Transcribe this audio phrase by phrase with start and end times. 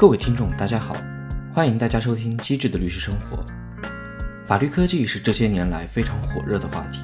[0.00, 0.96] 各位听众，大家好，
[1.52, 3.36] 欢迎大家收听《机智的律师生活》。
[4.46, 7.00] 法律科技是这些年来非常火热的话题，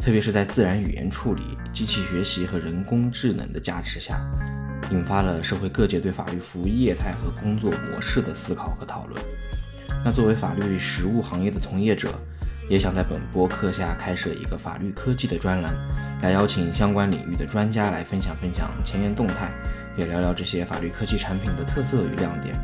[0.00, 1.42] 特别是在自然语言处理、
[1.74, 4.18] 机器学习和人工智能的加持下，
[4.90, 9.22] 引发了社会各界对法律服务业态和工作模式的思考和讨论。
[10.02, 12.18] 那作为法律实务行业的从业者，
[12.66, 15.74] 也想在本播客下开设一个法律科技的专栏，
[16.22, 19.52] 来邀请相关领域的专家来分享分享前沿动态，
[19.96, 22.54] 也聊聊这些法律科技产品的特色与亮点。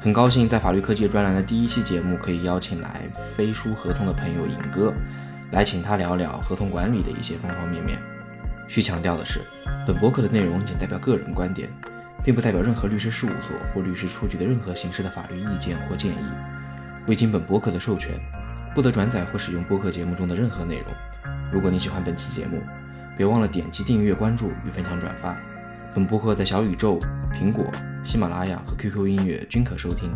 [0.00, 3.02] 很高兴在法律科技专栏的第一期节目可以邀请来
[3.34, 4.92] 飞书合同的朋友尹哥，
[5.52, 7.98] 来请他聊聊合同管理的一些方方面面。
[8.68, 9.40] 需强调的是，
[9.86, 11.68] 本博客的内容仅代表个人观点，
[12.24, 16.26] 并不代表任何律师事务所或律师出具的任何形式的法律意见或建议。
[17.06, 18.18] 未经本博客的授权。
[18.74, 20.92] 不得转载或使用播客节目中的任何内容。
[21.50, 22.60] 如果你喜欢本期节目，
[23.16, 25.34] 别忘了点击订阅、关注与分享转发。
[25.96, 27.00] 本播客在小宇宙、
[27.32, 27.64] 苹果、
[28.04, 30.14] 喜马拉雅和 QQ 音乐均可收听，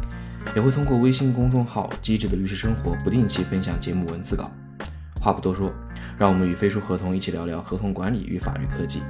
[0.54, 4.50] 也会通过微信公众号“机智的律师生活”不定期分享节目文字稿。
[5.18, 5.72] 话不多说，
[6.18, 9.00] 让我们与飞书合同一起聊聊合同管理与法律科技。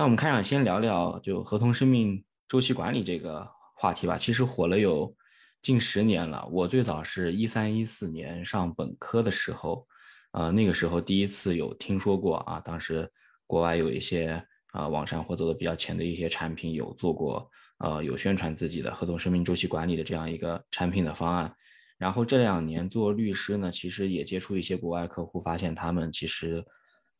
[0.00, 4.16] 那我们开场先聊聊就合同生命周期管理这个话题吧。
[4.16, 5.14] 其实火了有
[5.60, 6.48] 近十年了。
[6.50, 9.86] 我最早是一三一四年上本科的时候，
[10.32, 12.58] 呃，那个时候第一次有听说过啊。
[12.60, 13.06] 当时
[13.46, 17.46] 国外有一些啊网上或走的比较前的一些产品有做过，
[17.80, 21.54] 呃，有宣传自己的合同生命周期管理的这样一个产品的方案。
[21.98, 26.64] 然后这两年做律师呢，其实也接触一些国外客户，发现他们其实。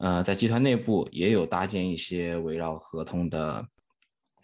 [0.01, 3.63] 呃，在集团内部也有搭建一些围绕合同的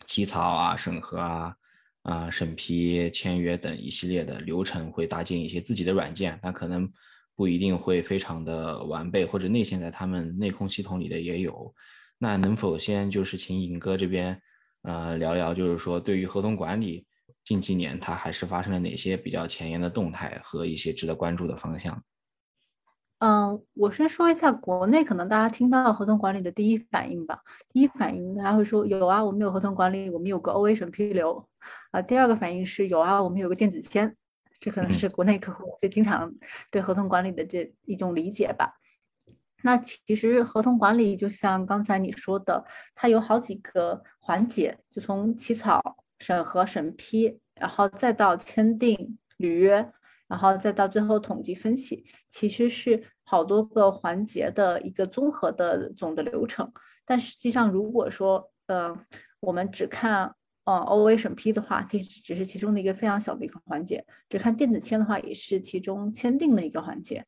[0.04, 1.56] 起草啊、审核啊、
[2.02, 6.86] 啊审批、签约等一系列的流程，会搭建一些自己的软件，那可能
[7.34, 11.74] 不一定会非常的完备，或者内嵌在他们内控系统里的也有。
[12.18, 14.38] 那能否先就是请尹哥这边
[14.82, 17.06] 呃聊聊，就是说对于合同管理
[17.44, 21.98] 近几年它还是发生了哪些比较前沿的动态和一些值得关注的方向？
[23.18, 27.40] 嗯，我先说一下国内可能大家听到合同管理的第一反应吧。
[27.68, 31.48] 第一反应大家会说有啊，我们有合同管理，我们有个 OA 审批流
[31.92, 32.02] 啊。
[32.02, 34.14] 第二个反应是有啊，我们有个电子签，
[34.60, 36.30] 这可能是国内客户最经常
[36.70, 38.74] 对合同管理的这一种理解吧。
[39.62, 42.62] 那其实合同管理就像刚才你说的，
[42.94, 45.80] 它有好几个环节，就从起草、
[46.18, 49.90] 审核、审批，然后再到签订、履约。
[50.28, 56.72] 然后再到最后统计分析，其实是好多个环节的一个综合的总的流程。
[57.04, 58.96] 但实际上，如果说呃
[59.40, 67.24] 我们只看呃 OA 审批的话，这只是其中的一个非常小的一个环节；只看电子签的话，也是其中签订的一个环节。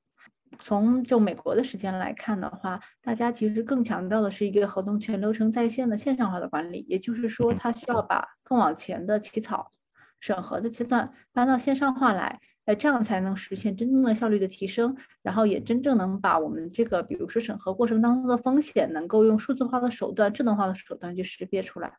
[0.59, 9.71] 从就美国的时间来看的话，大家其实更强调的是一个合同全流程在线的线上化的管理，也就是说，它需要把更往前的起草、
[10.19, 12.41] 审核的阶段搬到线上化来。
[12.69, 21.91] 哎，这样才能实现真正的效率的提升，然后也真正能把我们这个，比如说审核过程当中的风险，能够用数字化的手段、智能化的手段去识别出来。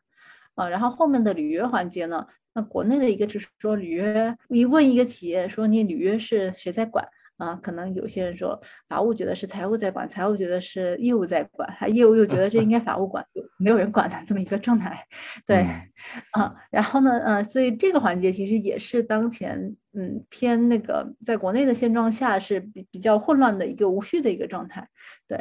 [0.54, 2.24] 啊，然后后面的履约环节呢？
[2.54, 7.04] 那国内的一个就是说履约，你问一个企业说你履约是谁在管？
[7.40, 13.24] 啊，可能有些人说法务觉得是财务在管，财务觉得是业务在管，还业务又觉得这应该法务管，
[13.56, 15.06] 没有人管的这么一个状态。
[15.46, 15.66] 对，
[16.32, 24.86] 啊，然后呢，呃，所以这个环节其实也是当前，嗯，偏那个在国内的现状下是比比较混乱的一个无序的一个状态。
[25.26, 25.38] 对，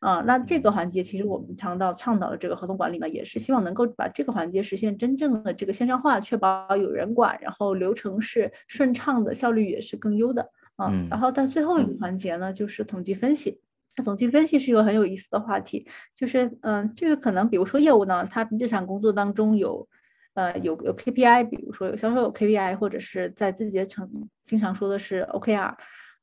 [0.00, 10.48] 啊，那这个环节其实我们倡导倡导的这个合同管理呢，也是希望能够把这个环节实现真正的这个线上化，确保有人管，然后流程是顺畅的，效率也是更优的。
[10.78, 13.60] 嗯，然后到最后一个环节呢，就是统计分析。
[13.96, 19.86] 那统计分析是一个很有意思的话题，就是嗯，这个可能比如说业务呢，它日常工作当中有
[20.32, 24.08] 呃有有 KPI，比如说有销售有 KPI，或者是在自己的成
[24.42, 25.74] 经常说的是 OKR，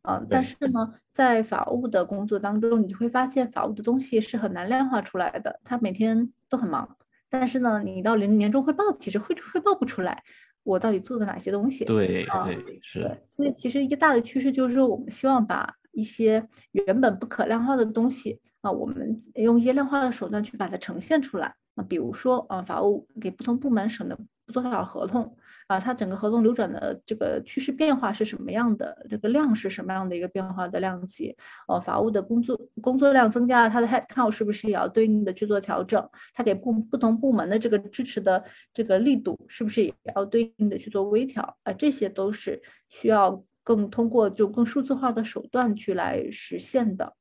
[0.02, 6.98] 嗯，但是呢，在法务的工作当中，你就会发现法务的东西是很难量化出来的，他每天都很忙，
[7.30, 10.24] 但是呢，你到年年终汇报，其实汇汇报不出来。
[10.64, 11.86] 我到底做的哪些东西？
[11.86, 13.18] 对对是。
[13.30, 21.56] 所以其实一个大的趋势就是说，我们希望把一些原本不可量化的东西啊，我们用一些量化的手段去把它呈现出来。
[21.76, 24.18] 啊，比如说啊，法务给不同部门审的
[24.52, 25.36] 多少合同，
[25.70, 31.38] 啊，它整个合同流转的这个趋势变化是什么样的，这个量是什么样的一个变化的量级，
[31.68, 36.10] 呃，法务的工作工作量增加了，它的 head count 是不是也要对应的去做调整？
[36.34, 38.44] 它给部不同部门的这个支持的
[38.74, 41.56] 这个力度是不是也要对应的去做微调？
[41.62, 47.14] 啊，这些都是需要更通过就更数字化的手段去来实现的。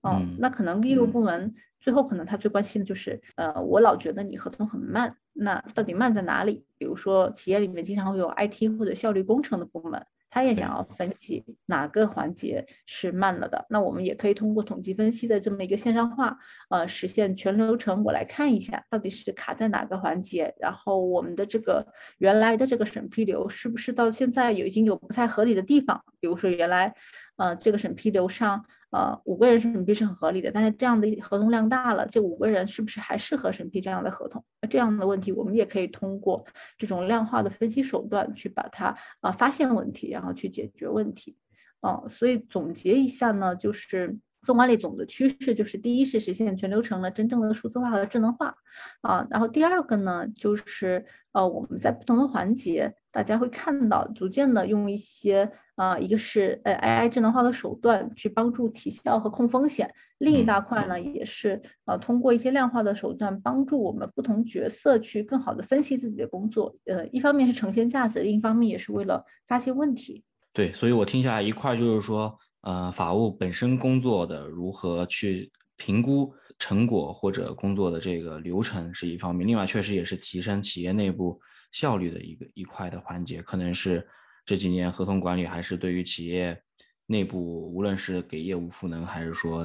[0.00, 6.64] 嗯，那可能业务部门最后可能他最关心的就是，呃，我老觉得你合同很慢，那到底慢在哪里？
[6.78, 13.64] 比如说企业里面经常会有 IT 或者效率工程的部门，他也想要分析哪个环节是慢了的。
[13.70, 16.36] 那我们也可以通过统计分析的这么一个线上化，
[16.70, 21.86] 呃，实现全流程我来看一下到底是卡在哪个环节，然后我们的这个
[22.18, 26.02] 原来的这个审批流是不是到现在有已经有不太合理的地方？
[26.20, 26.94] 比如说原来，
[27.36, 28.64] 呃，这个审批流上。
[28.92, 34.44] 呃，五个人审批是很合理的，但是这样的合同量大了，这五个人是不是还适合审批这样的合同？
[34.60, 36.44] 那这样的问题，我们也可以通过
[36.76, 41.36] 这种量化的分析手段去把它啊发现问题，然后去解决问题。
[41.80, 48.54] 啊，所以总结一下呢，就是纵管理总的趋势就是：第一是实现全流程的真正的数字化和智能化
[49.00, 55.50] 啊，然后第二个呢，就是呃我们在不同的环节，大家会看到逐渐的用一些。
[55.76, 66.76] 呃，一个是呃 AI 智能化的手段去帮助提效和控风险，另一大块呢也是呃通过一些量化的手段帮助我们不同角色去更好的分析自己的工作。
[66.84, 70.22] 呃，一方面是呈现价值，另一方面也是为了发现问题。
[70.52, 76.32] 对，所以我听下来一块就是说，呃，法务本身工作的如何去评估
[76.62, 81.40] 成果或者工作的这个流程是一方面，另外确实也是提升企业内部
[81.72, 84.06] 效率的一个一块的环节，可能是。
[84.44, 86.60] 这几年合同管理还是对于企业
[87.06, 89.64] 内部，无论是给业务赋能，还是说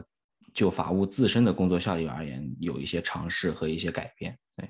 [0.53, 4.37] 就法务自身的工作效率而言，有一些尝试和一些改变。
[4.55, 4.69] 对，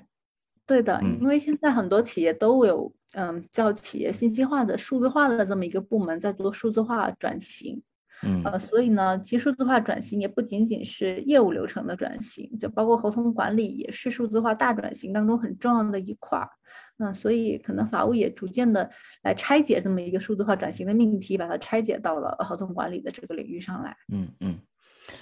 [0.66, 7.82] 对的，因为现在很多企业都有嗯叫企业信息化的数字化的这么一个部门在做数字化转型。
[8.22, 16.48] 嗯，呃，所以呢，其实数字化转型也不仅仅是业务流程的转型，就包括合同管理也是数字化大转型当中很重要的一块儿。
[16.96, 18.90] 那所以可能法务也逐渐的
[19.22, 23.96] 来拆解这么一个数字化转型的命题，把它拆解到了合同管理的这个领域上来。
[24.12, 24.58] 嗯嗯，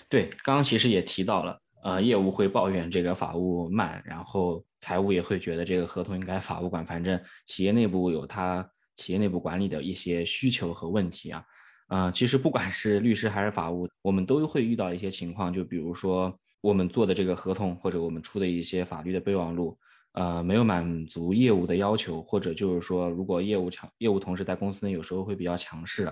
[0.08, 11.44] 对，刚刚其实也提到了，呃，业务会抱怨这个法务慢，然后财务也会觉得这个合同应该法务管，反正企业内部有他企业内部管理的一些需求和问题啊。
[11.86, 19.78] 啊，其实不管是律师还是法务，我们都会遇到一些情况，就比如说我们做的这个合同，或者我们出的一些法律的备忘录。
[20.12, 26.10] 呃，没有满足业务的要求，或者就是说，如果业务强，业务同事在公司内有时候会比较强势，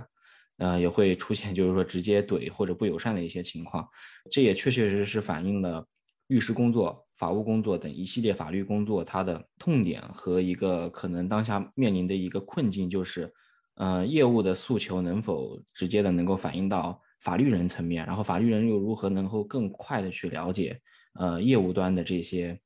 [0.58, 3.88] 呃，也会出现就是说直接怼或者不友善的一些情况。
[4.30, 5.82] 这也确确实实反映了
[6.26, 13.32] 律师工作、法务工作等一系列法律工作它的痛点和一个可能当下面临的一个困境，就是，
[13.76, 20.80] 呃，业务的诉求能否直接的能够反映到法律人层面，然后法律人又如何能够更快的去了解，
[21.14, 22.58] 呃，业务端的这些。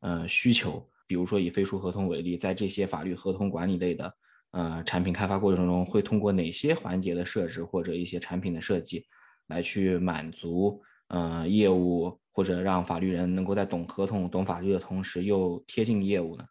[0.00, 4.14] 呃，需求，比如说以飞书合同为例，在这些法律合同管理类的
[4.52, 9.04] 呃产品开发过程中，会通过哪些环节的设置或者一些产品的设计，
[9.48, 16.44] 来去满足呃业务或者让法律人能够在懂合同、懂法律的同时又贴近业务呢？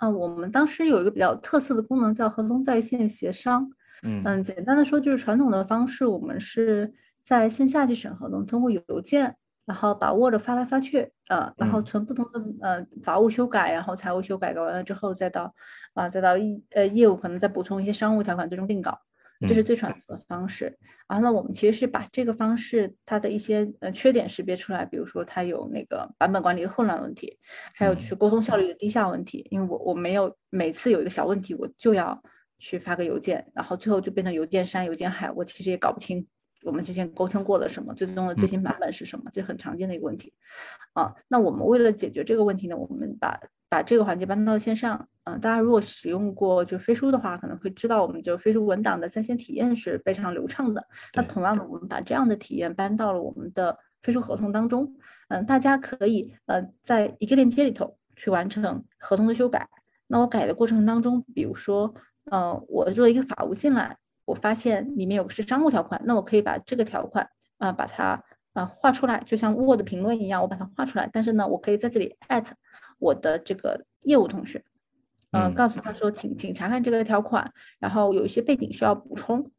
[0.00, 3.70] 啊，我们当时有一个比较特色的功能叫合同在线协商。
[4.02, 6.92] 嗯嗯，简单的说就是传统的方式，我们是
[7.22, 9.36] 在线下去审合同，通过邮件。
[9.66, 15.54] 然后把 Word 发来发去，呃，然后存不同的呃法务修改，然后财务修改，改完了之后再到
[15.94, 18.98] 啊，再到业呃业务可能再补充一些商务条款，最终定稿，
[19.48, 20.76] 这是最传统的方式。
[21.08, 27.36] 然后呢，我们其实是把这个方式它的一些呃缺点识别出来，比如说它有那个版本管理的混乱问题，
[27.74, 29.44] 还有就是沟通效率的低下问题。
[29.50, 32.22] 因为我我没有每次有一个小问题，我就要
[32.58, 36.24] 去发个邮件，然后最后就变成邮件山、邮件海，我其实也搞不清。
[36.62, 37.94] 我们之前沟通过了什么？
[37.94, 39.30] 最终的最新版本是什么？
[39.32, 40.32] 这很常见的一个问题
[40.92, 41.14] 啊。
[41.28, 45.08] 那我们为了解决这个问题呢，我们把把这个环节搬到了线上。
[45.24, 50.84] 嗯，大家如果使用过就飞书的话，可能会知道我们就飞书文档的在线体验是非常流畅的。
[51.14, 54.96] 那同样的，我们把这样的体验搬到了我们的飞书合同当中。
[55.28, 59.68] 嗯，大家可以呃在一个链接里头去完成合同的修改。
[60.08, 63.96] 那我改的过程当中，比如说，呃，我做一个法务进来。
[64.30, 68.22] 我发现里面有个是商务条款，那我可以把这个条款啊，把它
[68.52, 71.10] 啊画出来，就像 Word 评论一样，我把它画出来。
[71.12, 72.46] 但是呢，我可以在这里 at
[72.98, 74.62] 我的这个业务同学，
[75.32, 79.50] 嗯，告诉他说，请请查看这个条款，然后有一些背景需要补充。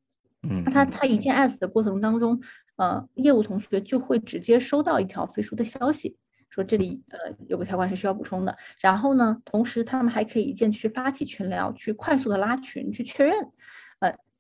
[0.44, 2.40] 嗯，那他他一键 at 的过程当中，
[2.78, 6.18] 呃，业务同学就会直接收到一条飞书的消息，
[6.50, 8.58] 说这里呃有个条款是需要补充的。
[8.80, 13.52] 然后呢，同时他们还可以一键去发起群聊，去快速的拉群去确认，呃，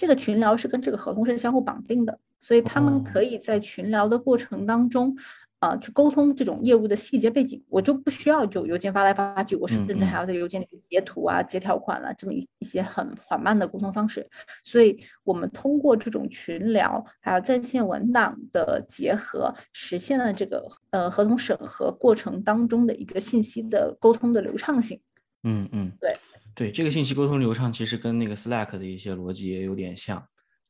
[0.02, 5.16] 这个群聊是跟这个合同是相互绑定的，所以他们可以在群聊的过程当中。
[5.60, 14.28] 啊，去沟通这种业务的细节背景，我就不需要就邮件发来发去，我甚至还要在邮件里截图啊、截条款啊，这么一一些很缓慢的沟通方式。
[14.64, 25.00] 所以，我们通过这种群聊还有在线文档的结合，实现了这个呃合同审核过程当中的一个信息的沟通的流畅性。
[25.44, 26.10] 嗯嗯，对
[26.56, 30.24] 对，这个信息沟通流畅其实跟那个 Slack 的一些逻辑也有点像，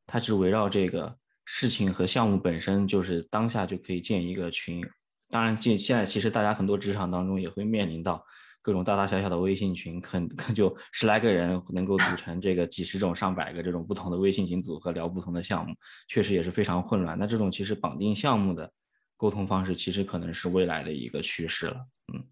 [0.06, 1.18] 它是围绕这个。
[1.44, 4.82] 事情和项目本身就是当下就可以建一个群，
[5.30, 8.24] 当然，现现在其实大家很多职场当中也会面临到
[8.62, 15.74] 各种大大小小的微信群，可可就十来个人能够组成这个几十种、上百个这种不同的微信群组合聊不同的项目，
[16.08, 17.18] 确实也是非常混乱。
[17.18, 18.72] 那这种其实绑定项目的
[19.18, 21.86] 沟通方式，其实可能是未来的一个趋势了。
[22.14, 22.24] 嗯。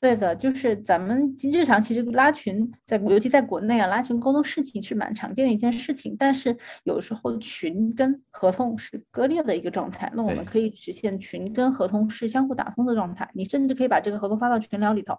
[0.00, 6.14] 对的，就是咱们日常其实拉群，在尤其在国内啊，拉群沟通事情是蛮常见的一件事情。
[6.18, 13.28] 但是有时候群跟合同是割裂的一个状态，那我们可以实现群跟合同是相互打通的状态。
[13.34, 15.16] 你甚至可以把这个合同发到群聊里头，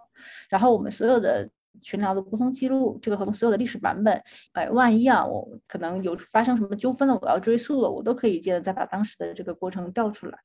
[0.48, 1.48] 然后我们所有的
[1.82, 10.38] 群聊的沟通记录，这个合同所有的历史版本，哎，万一啊，我可能有发生什么纠纷了，我要追溯了，我都可以接着再把当时的这个过程调出来。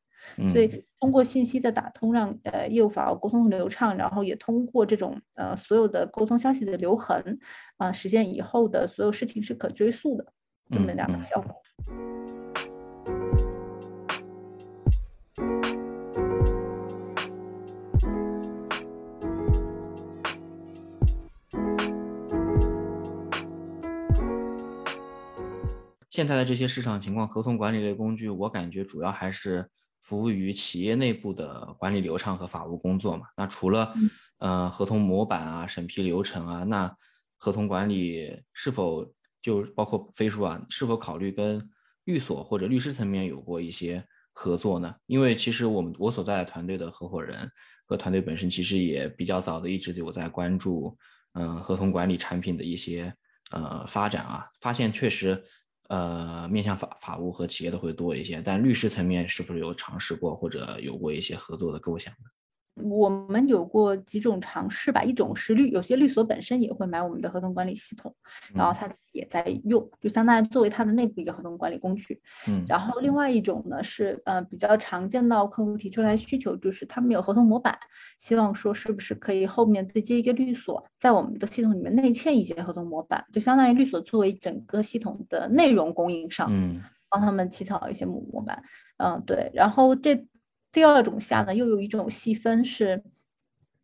[0.51, 7.39] 所以通过信息的打通，让呃业务法务沟通流畅，然后也通过这种呃所有的沟通消息的留痕，
[7.77, 10.25] 啊，实现以后的所有事情是可追溯的，
[10.71, 11.61] 这么两个效果。
[26.09, 29.69] 现在的这些市场情况，合同管理类工具，我感觉主要还是。
[30.03, 33.25] 服务于企业内部的管理流畅和法务工作嘛？
[33.37, 33.93] 那除了
[34.39, 36.93] 呃合同模板啊、审批流程啊，那
[37.37, 39.09] 合同管理是否
[39.41, 40.61] 就包括飞书啊？
[40.69, 41.69] 是否考虑跟
[42.03, 44.93] 律所或者律师层面有过一些合作呢？
[45.05, 47.49] 因为其实我们我所在的团队的合伙人
[47.85, 50.97] 和团队本身其实也比较早的一直有在关注
[51.33, 53.15] 嗯合同管理产品的一些
[53.51, 55.41] 呃发展啊，发现确实。
[55.89, 62.29] 呃，面向法法务和企业的会多一些，但律师层面是不是有尝试过或者有过一些合作的构想呢？
[62.75, 68.13] 我们有过几种尝试吧，一种是律，有些律所本身也会买我们的合同管理系统，
[68.53, 72.19] 然后他也在用，就相当于作为他的内部一个合同管理工具。
[72.47, 77.77] 嗯，然后另外一种呢是，呃，比较常见到客户提出来需求，就是他们有合同模板，
[78.17, 88.63] 希望说是不是可以后面对接一个律所，在我们的系统里面内嵌一些合同模板，就相当于律所作为整个系统的内容供应商，嗯，帮他们起草一些模模板。
[88.97, 90.25] 嗯，对，然后这。
[90.73, 93.03] 第二种下呢，又有一种细分是，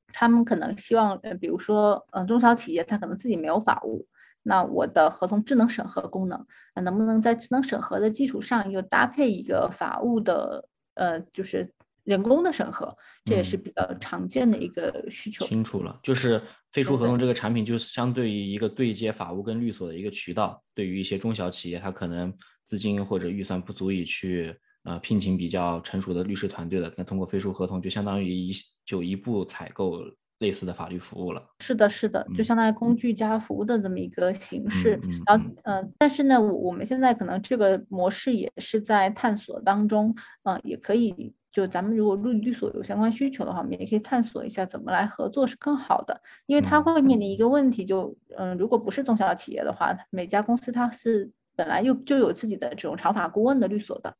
[0.07, 4.07] 他们可能希望，呃，比如说，嗯，中小企业他可能自己没有法务，
[4.41, 6.43] 那我的合同智能审核功能，
[6.73, 11.71] 那能不能在智能审核的基础上又搭配一个法务的，呃，就是
[12.05, 15.45] 人工的审核，这也是比较常见的一个需求。
[15.45, 16.41] 清楚了，就是
[16.71, 22.33] 飞书合同这个产品，就相对于一个对接法务跟律所的一个渠道，对于一些中小企业，它可能
[22.65, 24.57] 资金或者预算不足以去。
[24.83, 28.51] 呃，聘请比较成熟的律师团队的，那通过飞书合同就相当于一
[28.85, 29.99] 就一步采购
[30.39, 31.43] 类似的法律服务了。
[31.59, 34.99] 是的，是的，就相当于工具加服务的这么一个形式。
[35.25, 40.15] 然后，嗯，但是呢，我我们现在可能这个模式也是在探索当中。
[40.43, 46.19] 嗯，也可以，就咱们如果律律所有相关需求的话，我们也可以探索一下怎么来合作是更好的。
[46.45, 54.15] 因为它会面临一个问题，就嗯，如果不是中小企业的话，每家公司它是本来又就有自己的这种长法顾问的律所的。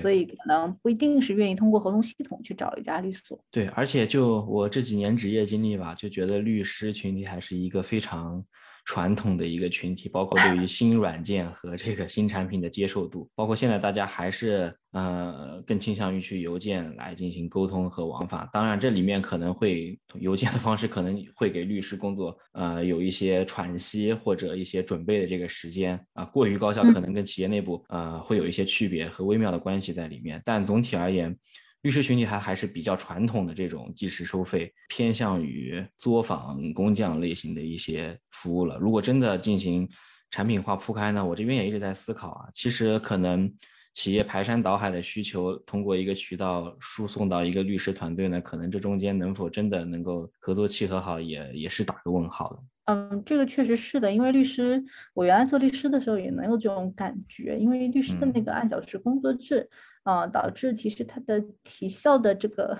[0.00, 3.38] 所以可能不一定是愿意通过合同系统去找一家律所。
[3.50, 8.44] 对，而且就我这几年职业经历吧，就觉得律师群体还是一个非常。
[8.88, 18.48] 传统的一个群体，包括对于新软件和这个新产品的接受度，包括现在大家还是呃更倾向于去邮件来进行沟通和往返。
[18.50, 30.40] 当然，这里面可能会邮件的方式可能会给律师工作呃有一些喘息或者一些准备的这个时间啊，过于高效可能跟企业内部呃会有一些区别和微妙的关系在里面。
[30.46, 31.36] 但总体而言。
[31.82, 38.76] 律师群体还还是比较传统的这种计时收费，偏向于作坊工匠类型的一些服务了。
[38.78, 39.88] 如果真的进行
[40.30, 42.48] 产品化铺开呢，我这边也一直在思考啊。
[42.52, 43.48] 其实可能
[43.94, 52.58] 企业排山倒海的需求，通过一个渠道输送到一个律师团队呢，可能这中间能否真的能够合作契合好，也也是打个问号的。
[52.86, 54.82] 嗯，这个确实是的，因为律师，
[55.14, 59.68] 我原来做律师的时候也能有这种感觉，因为律师的那个按小时工作制。
[60.08, 62.78] 啊，导致其实它的提效的这个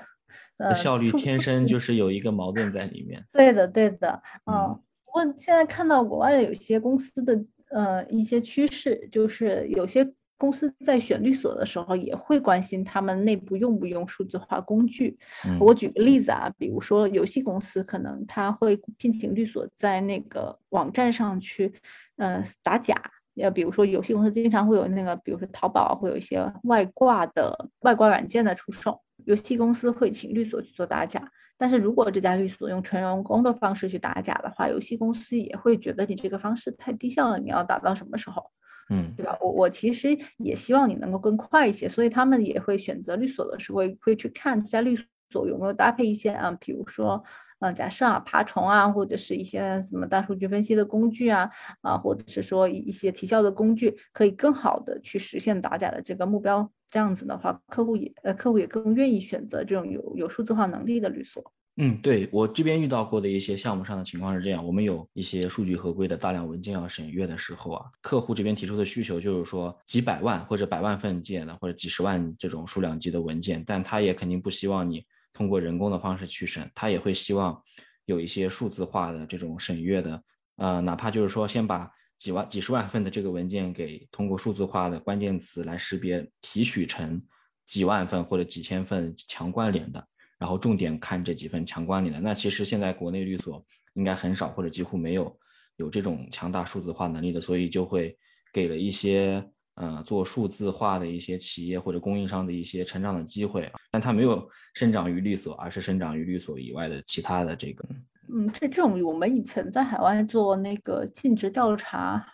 [0.56, 3.24] 呃，效率天生就是有一个矛盾在里面。
[3.32, 4.80] 对的，对的，嗯。
[5.04, 10.10] 不过现在看到国外的有些公司的呃一些趋势，就是有些。
[10.40, 15.18] 公司在选律所的时候，也会关心他们内部用不用数字化工具。
[15.58, 21.72] 我举个例子啊，比如说游戏公司，可能他会聘请律所在那个网站上去，
[22.18, 22.94] 呃，打假。
[23.40, 31.30] 呃，比如说游戏公司经常会有那个，比如说淘宝会有一些外挂的外挂软件的出售，游戏公司会请律所去做打假。
[31.56, 38.50] 但是如果这家律所用纯人工的方式去打假的话，游戏公司也会觉得你这个方式太低效了，你要打到什么时候？
[38.90, 39.36] 嗯，对吧？
[39.40, 44.96] 我我其实也希望你能够更快一些，所以他们也会选择律所的时候会会去看这家律
[45.30, 47.22] 所有没有搭配一些啊，比如说，
[47.60, 51.50] 嗯，假设啊，爬虫啊，或者是一些什么大数据分析的工具啊，
[51.82, 56.70] 啊，或者是说一些提效的工具，可以更好的去实现打假的这个目标。
[56.90, 61.52] 这样子的话，客户也呃，客户也更愿意选择这种有有数字化能力的律所。
[61.80, 77.62] 嗯，对我这边遇到过的一些项目上的情况是这样，我们有一些数据合规的大量文件要审阅的时候啊，客户这边提出的需求就是说几百万或者百万份件的，或者几十万这种数量级的文件，但他也肯定不希望你通过人工的方式去审，他也会希望
[78.06, 80.22] 有一些数字化的这种审阅的，
[80.56, 87.22] 呃，哪怕就是说先把几万、几十万份的这个文件给通过数字化的关键词来识别提取成
[87.66, 90.04] 几万份或者几千份强关联的。
[90.38, 95.36] 然后重点看这几份强关联的，那其实现在国内律所应该很少或者几乎没有
[95.78, 98.16] 有这种强大数字化能力的，所以就会
[98.52, 99.44] 给了一些
[99.80, 107.88] 嗯做数字化的一些企业或者供应商的一些成长的机会，但它没有生长于律所，而是生长于律所以外的其他的这个。
[108.32, 112.26] 嗯，这这种我们以前在海外做那个尽职调查。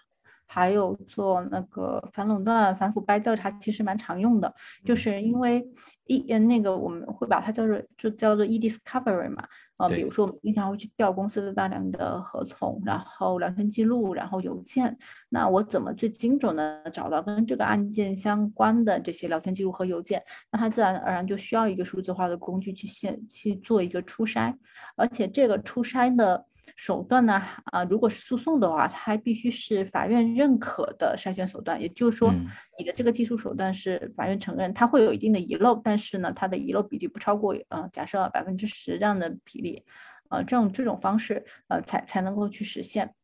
[0.54, 5.66] 还有做那个反垄断、反腐败调查，其实蛮常用的，就是因为
[6.06, 9.42] 一呃那个我们会把它叫做就叫做 e discovery 嘛，
[9.78, 14.96] 呃，比如说我们经常会去调公司的大量的合同，然后聊天记录，然后邮件，
[15.28, 20.22] 那我怎么最精准的找到跟这个案件相关的这些聊天记录和邮件？
[20.52, 24.54] 那它自然而然就需要一个数字化的工具去现去做一个初筛，
[24.94, 26.46] 而且这个初筛的。
[26.76, 27.40] 手段呢？
[27.66, 31.80] 啊，如果是诉讼的话，它还必须是法院认可的筛选手段。
[31.80, 32.32] 也就是说，
[32.78, 39.84] 你的这个技术手段是法院承认，它会有一定的遗漏，但是呢，它的遗漏比例不超过呃，假设百分之十这样的比例，
[40.30, 43.14] 呃，这种这种方式，呃，才才能够去实现。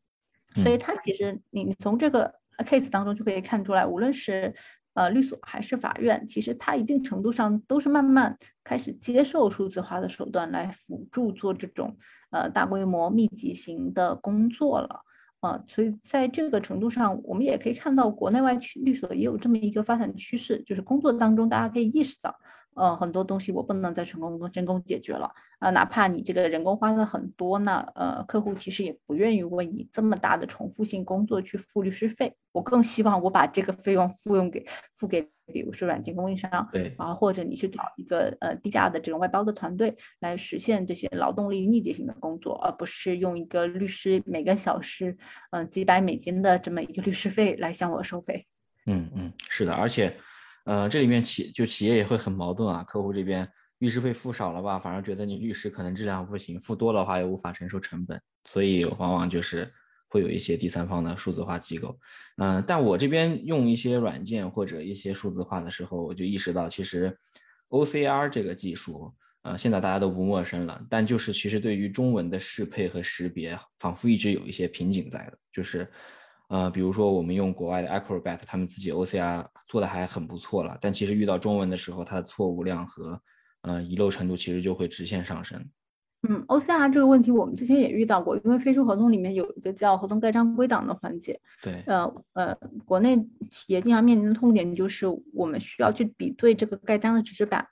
[0.63, 4.53] 所以它其实你你从这个 case 当中就可以看出来，无论是
[4.93, 11.97] 呃律所还是法院，其实它一定程度上都是慢慢开始接受数字化的手段来辅助做这种。
[12.31, 15.01] 呃，大规模密集型的工作了，
[15.41, 22.33] 啊，所以在这个程度上，我们也可以看到国内外律所也有这么一个发展趋势，就是工作当中大家可以意识到。
[22.73, 25.29] 呃，很多东西我不能再成功跟人工解决了
[25.59, 32.33] 啊，哪怕你这个人工花的很多呢，呃，客户其实也不愿意为你这么大的重复性工作去付律师费。
[32.53, 34.65] 我更希望我把这个费用付用给
[34.97, 45.17] 付给，比如说软件供应商，对，然后或者你去找一个呃低价的这种外包的团队来实现这些劳动力密集型的工作，而不是用一个律师每个小时
[45.51, 48.45] 嗯几百美金的这么一个律师费来向我收费。
[48.85, 50.13] 嗯嗯，是的，而且。
[50.65, 53.47] 呃，这里面企就企业也会很矛盾啊，客户这边
[53.79, 59.71] 律师费付少了吧，反而觉得你律师可能质量不行；付多的话又无法承受成本，所以往往就是
[60.07, 61.97] 会有一些第三方的数字化机构。
[62.37, 67.17] 嗯，但我这边用一些软件或者一些数字化的时候，我就意识到，其实
[67.69, 75.89] OCR 这个技术，呃，现在大家都不陌生了，但就是其实对于中文的适配和识别，仿佛一直有一些瓶颈在的，就是。
[76.51, 83.17] 呃，比如说我们用国外的 Acrobat，他们自己 OCR 做的还很不错了，但其实遇到中文的时候，它的错误量和
[83.61, 85.65] 呃遗漏程度其实就会直线上升。
[86.27, 91.39] 嗯，OCR 这个问题我们之前也遇到过，因为废除合同里面有一个叫合同盖章归档的环节。
[91.63, 91.81] 对。
[91.87, 93.17] 呃呃，国内
[93.49, 97.65] 企业经常面临的痛点就是我们需要去比对这个盖章的纸质版。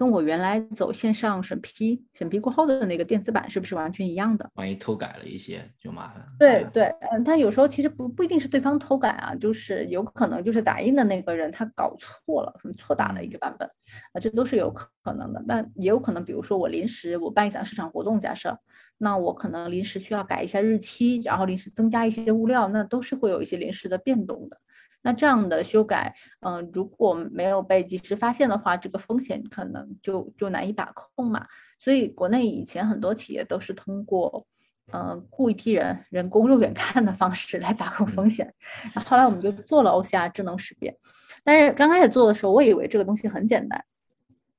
[0.00, 4.48] 跟我原来走线上审批，审批过后的那个电子版是不是完全一样的？
[4.54, 6.24] 万一偷改了一些就麻烦。
[6.38, 13.68] 对对，嗯，但有时候其实不不一定是对方偷改啊，就是有可能就是打印的那个人他搞错了，可能错打了一个版本，
[14.14, 15.44] 啊，这都是有可能的。
[15.46, 18.58] 但也有可能，比如说我临时我办一场市场活动，假设，
[18.96, 24.56] 那我可能临时需要改一下日期，然后临时增加一些物料，那都是会有一些临时的变动的。
[25.02, 31.46] 那这样的修改，嗯，如果没有被及时发现的话，这个风险可能就就难以把控嘛。
[31.78, 34.46] 所以国内以前很多企业都是通过，
[34.92, 38.52] 嗯，雇一批人，人工肉眼看的方式来把控风险。
[38.94, 40.94] 然后后来我们就做了 OCR 智能识别，
[41.42, 43.82] 但是刚开始做的时候，我以为这个东西很简单，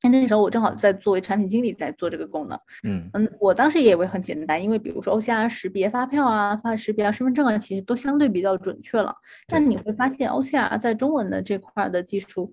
[0.03, 9.13] 那那时候我正好在作为产品经理在做这个功能，嗯嗯，我当时也以为很简单，因为比如说 OCR 识别发票啊、发识别啊、身份证啊，其实都相对比较准确了。
[9.47, 12.51] 但你会发现 OCR 在中文的这块的技术，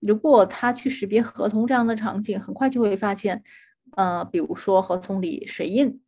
[0.00, 3.42] 如果它去识别合同这样的场景，很快就会发现，
[3.96, 6.00] 呃，比如说合同里水印，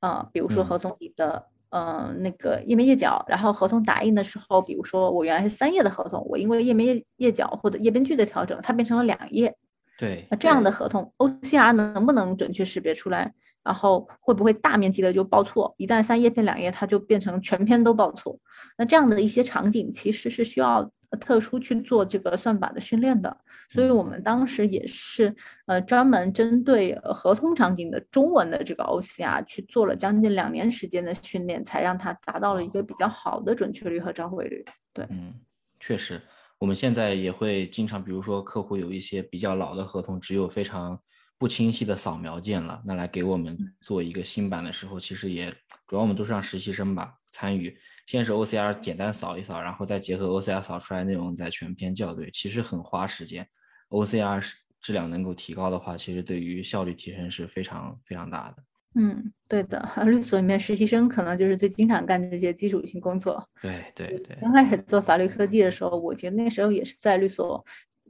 [0.00, 1.46] 呃，比如说合同里的。
[1.70, 9.54] 嗯，那个页面页脚，然后合同打印的时候，比如说我原来是三页的合同，我因为页面页页脚或者页边距的调整，它变成了两页。
[9.98, 13.32] 对，那这样的合同 OCR 能不能准确识别出来？
[13.64, 15.74] 然后会不会大面积的就报错？
[15.76, 18.38] 一旦三页变两页，它就变成全篇都报错。
[18.78, 23.36] 那这样的一些场景其实是需要特殊去做这个算法的训练的。
[23.68, 25.34] 所以我们当时也是
[25.66, 34.64] 呃专门针对合同场景的中文的这个 OCR 去做了将近两年时间的训练，才让它达到了一个比较好的准确率和召回率。
[34.92, 35.34] 对，嗯，
[35.80, 36.20] 确实。
[36.58, 40.98] 我们现在也会经常，比如说客户有一些比较老的合同，只有非常
[41.38, 45.54] 不清晰的扫描件了，那来给我们做一个新版的时候，其实也
[45.86, 53.46] 主要我们都是让实习生吧参与，先是 OCR 简单扫一扫，然后再结合 OCR 扫出来内容再全篇校对，其实很花时间。
[53.90, 54.42] OCR
[54.80, 58.56] 质量能够提高的话，其实对于效率提升是非常非常大的。
[58.98, 63.46] 嗯，对的，律所里面实习生可能就是最经常干这些基础性工作。
[63.60, 64.34] 对对对。
[64.40, 67.62] 刚开始做法律科技的时候，我觉得那时候也是在律所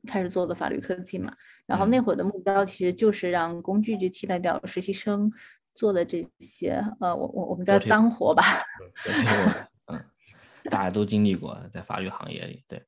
[0.06, 1.34] 开始做的法律科技嘛。
[1.66, 5.28] 然后那会儿的目标其实就是让工具去替代掉实习生
[5.74, 8.44] 做的这些，呃，我我我们叫脏活吧。
[9.86, 10.00] 嗯，
[10.70, 12.80] 大家都经历过在法律行业里，对。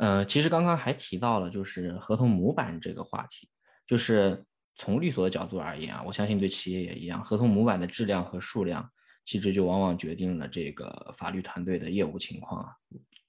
[0.00, 3.46] 呃，其实刚刚还提到了，就是合同模板这个话题，
[3.86, 4.42] 就是
[4.76, 8.90] 从律所的角度而言啊，我相信对企业也一样，合同模板的质量和数量，
[9.26, 12.72] 其实就往往决定了这个法律团队的业务情况啊，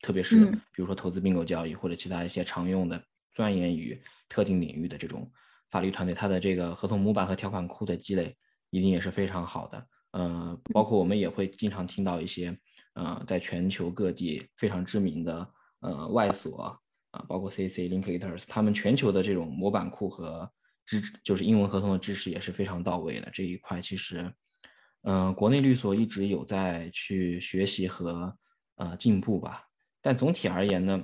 [0.01, 3.03] 特别是比如说投资并购交易或者其他一些常用的
[3.33, 5.29] 钻研于特定领域的这种
[5.71, 8.33] 法律团队，它的这个合同模板和条款库的积累
[8.69, 9.87] 一定也是非常好的。
[10.11, 12.57] 呃，包括我们也会经常听到一些，
[12.93, 15.45] 呃，在全球各地非常知名的。
[15.81, 20.49] 呃，外所啊，包括 C C Linklaters，他们全球的这种模板库和
[20.85, 23.29] 支，就是英文合同的支持也是非常到位的。
[23.33, 24.31] 这一块其实，
[25.01, 28.33] 嗯，国内律所一直有在去学习和
[28.75, 29.63] 呃进步吧。
[30.01, 31.03] 但总体而言呢，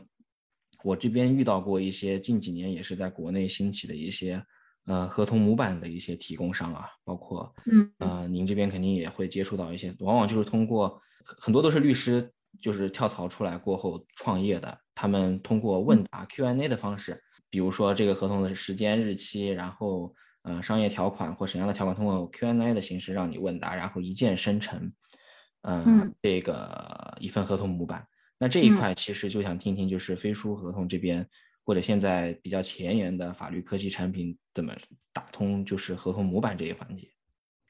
[0.84, 4.44] 我这边遇到过一些近几年也是在国内兴起的一些
[4.86, 12.32] 呃合同模板的一些提供商啊，包括嗯呃，您这边肯定也会接触到一些，往往就是通过很多都是律师。
[12.62, 24.92] 就是跳槽出来过后创业的，他们通过问答 Q&A 的方式，比如说这个合同的时间日期，然后呃商业条款或什么样的条款，通过 Q&A 的形式让你问答，然后一键生成，
[25.62, 28.06] 嗯，这个一份合同模板。
[28.40, 31.28] 那这一块其实就想听听，就是飞书合同这边
[31.66, 34.74] 或者现在比较前沿的法律科技产品怎么
[35.12, 37.10] 打通就是合同模板这一环节。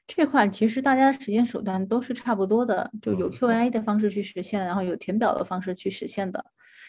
[0.08, 6.44] 这块其实大家实践手段都是差不多的，就有 Q&A 的方式去实现，然后有填表的方式去实现的。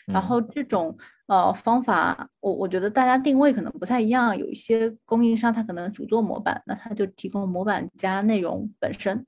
[0.05, 4.35] 然后这种呃方法，我我觉得大家定位可能不太一样。
[4.35, 9.23] 有一些供应商他可能主做模板，那他就提供模板加内容本身。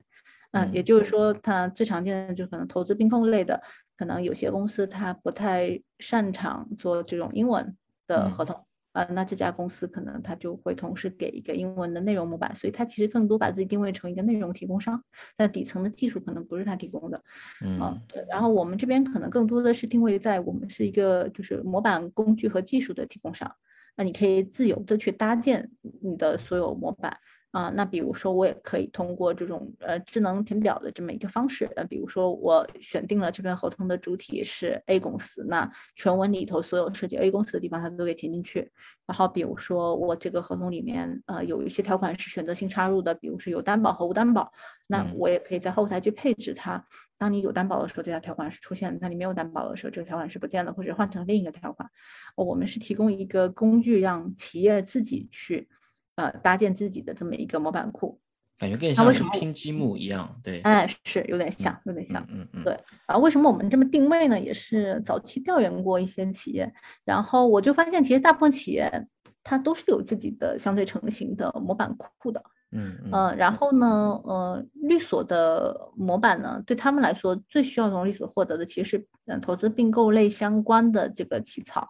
[0.54, 3.62] 嗯，也就是说，他最常见的就可能投资并购类的，
[3.98, 7.76] 可能有些公司他不太擅长做这种英文
[8.08, 8.66] 的合同。
[8.94, 15.02] 呃，那这家公司可能他就会同时给一个英文的内容模板，所以他其实更多把自己定位成一个内容提供商，
[15.38, 17.24] 但底层的技术可能不是他提供的。
[17.64, 18.26] 嗯，对。
[18.30, 23.50] 然后我们这边可能更多的是定位在我们是一个就是模板工具和技术的提供商，
[23.96, 25.70] 那你可以自由的去搭建
[26.02, 27.18] 你的所有模板。
[27.52, 38.72] 啊，那比如说我也可以通过这种呃智能填表的这么一个方式，呃，比如说我选定了这份合同的主体是 A 公司，那全文里头所有涉及 A 公司的地方它都给填进去。
[39.06, 44.50] 然后比如说我这个合同里面呃有一些条款是选择性插入的，比如说有担保和无担保，
[44.88, 46.82] 那我也可以在后台去配置它。
[47.18, 51.90] 当你有担保的时候，这条条款是出现；那你没有担保的时候，这个条款是不见的，或者换成另一个条款。
[52.38, 55.68] 我们是提供一个工具，让企业自己去。
[56.16, 58.20] 呃，搭建自己的这么一个模板库，
[58.58, 62.78] 感觉更像是拼积木一样，对，哎，是有点像，有点像，嗯嗯，对。
[63.08, 64.40] 然后为什么我们这么定位呢？
[64.40, 66.72] 也是早期调研过一些企业，
[67.06, 69.08] 然后我就发现，其实大部分企业
[69.44, 73.36] 它都是有自己的相对成型的模板库的，嗯嗯。
[73.38, 73.88] 然后呢，
[74.26, 81.88] 呃，律所的模板呢，对他们来说最需要从律所获得的，其实是嗯投资并购类相关的这个起草。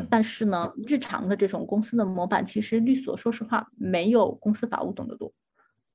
[0.00, 0.06] 嗯。
[0.10, 5.32] 但是呢，日常的这种公司的模板，其实律所说实话没有公司法务懂得多。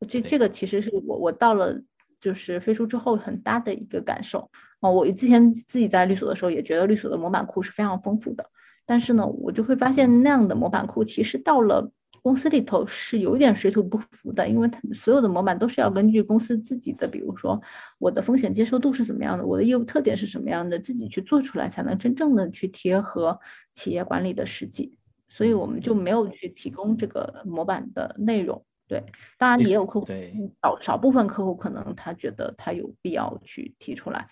[0.07, 1.79] 这这个其实是我我到了
[2.19, 4.49] 就是飞书之后很大的一个感受。
[4.79, 8.43] 啊、我之前自己在律所的时候也觉得律所的模板库是非常丰富的，
[8.83, 17.59] 但是呢，我就会发现那样的模板库其实到了公司里头是有一点水土不服的，因为它所有的模板都是要根据公司自己的，比如说
[17.97, 23.39] 我的风险接受度是怎么样的，我的业务特点是什么样的，自己去做出来，才能真正的去贴合
[23.73, 24.97] 企业管理的实际。
[25.27, 28.63] 所以我们就没有去提供这个模板的内容。
[28.87, 29.01] 对，
[29.37, 34.27] 当然也也有客户，嗯少少部分客户可能他觉得他有必要去提出来，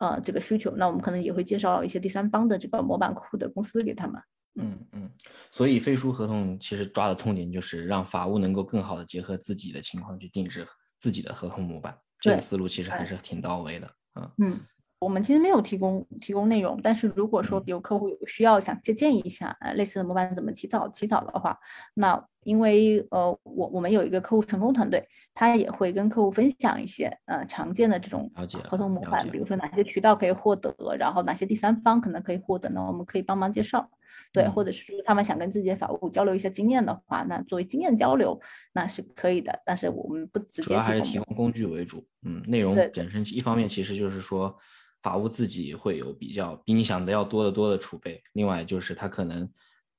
[0.00, 4.18] 呃，这个需求，那我们可能也会介绍一些第三方的这个模板库的公司给他们。
[4.58, 5.10] 嗯嗯，
[5.50, 10.66] 所以飞书合同其实抓的痛点就是让法务能够更好的结合自己的情况去定制
[10.98, 13.88] 自己的合同模板，这个思路其实还是挺到位的。
[14.16, 14.60] 嗯嗯，
[14.98, 21.56] 我们其实没有提供提供内容，但是如果说嗯有客户有需要想借鉴一下，呃，类似的模板怎么起草起草的话，
[21.94, 28.28] 那因为呃，我我们有一个客户成功团队，他也会跟客户分享一些呃常见的这种
[28.64, 32.84] 合同模板，比如说哪些渠道可以获得，然后哪些第三方可能可以获得呢？
[32.84, 33.88] 我们可以帮忙介绍。
[34.32, 38.40] 对，嗯或者是说他们想跟自己的法务交流一些经验的话，那作为经验交流
[38.72, 44.56] 那是可以的，但是我们不直接主要还是提供工具为主，嗯，内容本身一方面其实就是说
[45.02, 49.48] 法务自己会有比较比你想的要多得多的储备，另外就是他可能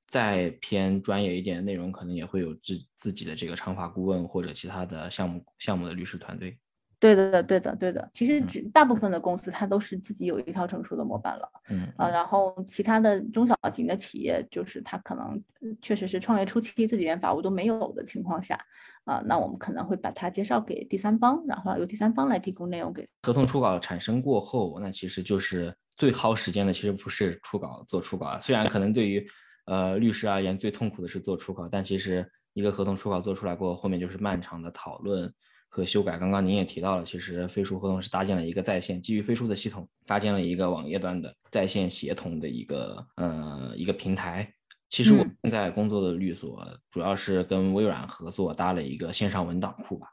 [0.08, 6.58] 再偏专业一点的内容，可能也会有自自己的这个长法顾问或者其他的项目项目的律师团队。
[7.00, 8.08] 对的，对的，对的。
[8.12, 18.56] 其实嗯只大部分的公司它都是自己有一套成熟的模板了嗯啊，嗯然后其他的中小型的企业，就是它可能嗯确实是创业初期自己连法务都没有的情况下
[19.04, 23.08] 啊，那我们可能会把它介绍给第三方，然后由第三方来提供内容给。
[23.22, 29.26] 合同初稿产生过后，那其实就是最耗时间的，其实不是初稿做初稿啊，虽然可能对于
[29.64, 35.32] 呃律师而言最痛苦的是做初稿，但其实一个合同初稿做出来过后，后面就是漫长的讨论
[35.70, 36.18] 和修改。
[36.18, 44.52] 刚刚您也提到了，其实飞书合同是搭建了一个在线基于飞书的系统，搭建了一个网页端的在线协同的一个呃一个平台。
[44.88, 50.08] 其实我嗯现在工作的律所主要是跟微软合作搭了一个线上文档库吧。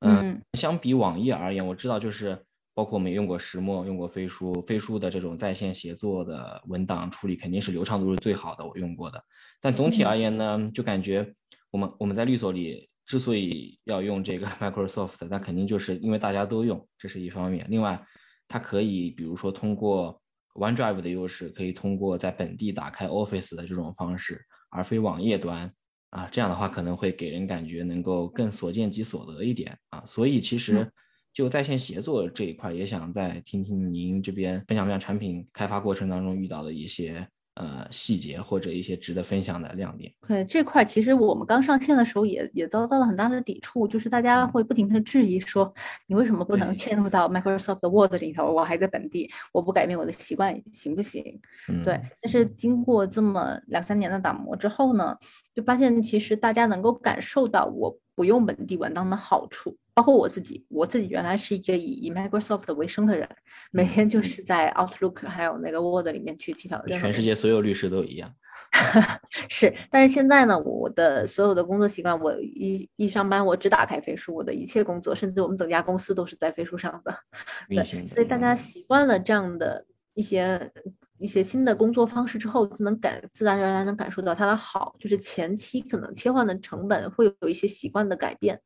[0.00, 2.36] 嗯相比网页而言，我知道就是
[2.74, 9.24] 包括我们也用过石墨，用过飞书，飞书的这种在线协作的文档处理肯定是流畅度是最好的，我用过的。
[9.60, 11.32] 但总体嗯而言呢，就感觉
[11.70, 17.66] 我们我们在律所里之所以要用这个 Microsoft，那肯定就是因为大家都用，这是一方面。
[17.70, 18.04] 另外，
[18.48, 20.20] 它可以比如说通过
[20.54, 25.72] OneDrive 的优势，可以通过在本地打开 Office 的这种方式，而非网页端。
[26.10, 30.92] 啊，这样的话可能会给人感觉能够更所见即所得一点啊，所以其实嗯
[31.34, 40.12] 就在线协作这一块，也想再听听您这边分享分享产品开发过程当中遇到的一些呃细节或者一些值得分享的亮点。
[40.26, 45.72] 对这块，其实我们刚上线的时候也也遭到了很大的抵触，就是大家会不停的质疑说，
[46.06, 48.52] 你为什么不能嵌入到 Microsoft 的 Word 里头？
[48.52, 51.40] 我还在本地，我不改变我的习惯行不行？
[51.68, 55.16] 嗯，对，但是经过这么两三年的打磨之后呢，
[55.54, 63.26] 就发现其实大家能够感受到我不用本地文档的好处，包括我自己，我自己原来是一个以以 Microsoft 为生的人，
[63.70, 68.30] 每嗯天就是在 Outlook 还有那个 Word 里面去起草全世界所有律师都一样。
[69.48, 77.18] 是，但是现在呢，我的所有的工作习惯，我一一上班我只打开飞书，我的一切工作，甚至我们整家公司都是在飞书上的。
[77.66, 80.70] 对，所以大家习惯了这样的一些
[81.16, 88.60] 一些新的工作方式之后，就能感自然而然能感受到它的好，就是前期可能切换的成本会有一些习惯的改变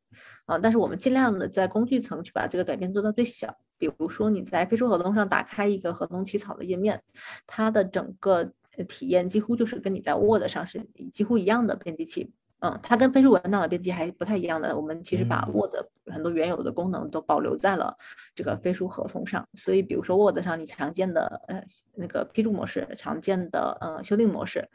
[0.50, 3.56] 啊，但是我们尽量的在工具层去把这个改变做到最小。
[3.78, 7.00] 比如说你在飞书合同上打开一个合同起草的页面，
[7.46, 12.32] 它的整个呃体验几乎就是跟你在 Word 上是几乎一样的编辑器。
[12.62, 14.76] 嗯，它跟飞书文档的编辑还不太一样的。
[14.76, 15.72] 我们其实把嗯 Word
[16.12, 17.96] 很多原有的功能都保留在了
[18.34, 19.46] 这个飞书合同上。
[19.54, 21.62] 所以，比如说 Word 上你常见的呃
[21.94, 24.68] 那个批注模式、常见的呃修订模式，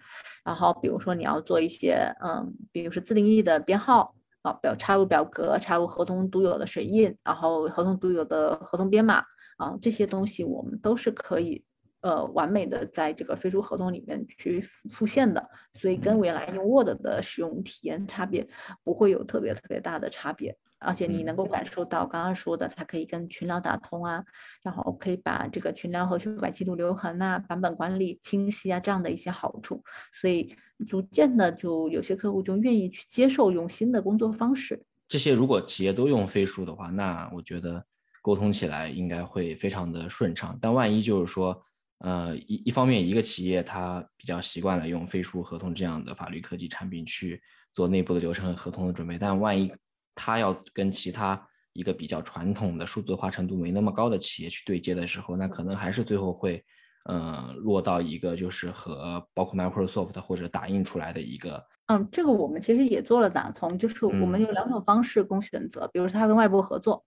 [0.46, 4.15] 然后比如说你要做一些嗯，比如说自定义的编号
[4.46, 9.24] 啊，表插入表格、插入合同独有的水印，然后合同独有的合同编码
[9.58, 11.66] 啊，这些东西我们都是可以。
[12.02, 18.48] 呃，完美的在这个飞书合同里面去复复现的，所以跟嗯原来用 Word 的使用体验差别
[18.84, 20.56] 不会有特别特别大的差别，
[20.86, 24.24] 而且你嗯能够感受到刚刚说的，它可以跟群聊打通啊，
[24.64, 30.56] 然后可以把这个群聊和修改记录留痕啊、版本管理清晰啊这样的一些好处，所以
[30.88, 34.82] 逐渐的就有些客户就愿意去接受用新的工作方式。
[35.08, 37.86] 这些如果企业都用飞书的话，那我觉得
[38.22, 40.58] 沟通起来应该会非常的顺畅。
[40.62, 41.62] 但万一就是说
[42.00, 49.72] 呃，一一方面，一个企业它比较习惯了用飞书、合同这样的法律科技产品去做内部的流程和合同的准备，但万一
[50.16, 51.40] 它要跟其他
[51.74, 56.64] 一个比较传统的数字化程度没那么高的企业去对接的时候，那可能还是最后会，
[57.04, 61.64] 呃，落到一个就是和包括 Microsoft 或者打印出来的一个。
[61.88, 67.06] 嗯，这个我们其实也做了打通，就是我们有两种方式供选择，比如说它跟外部合作，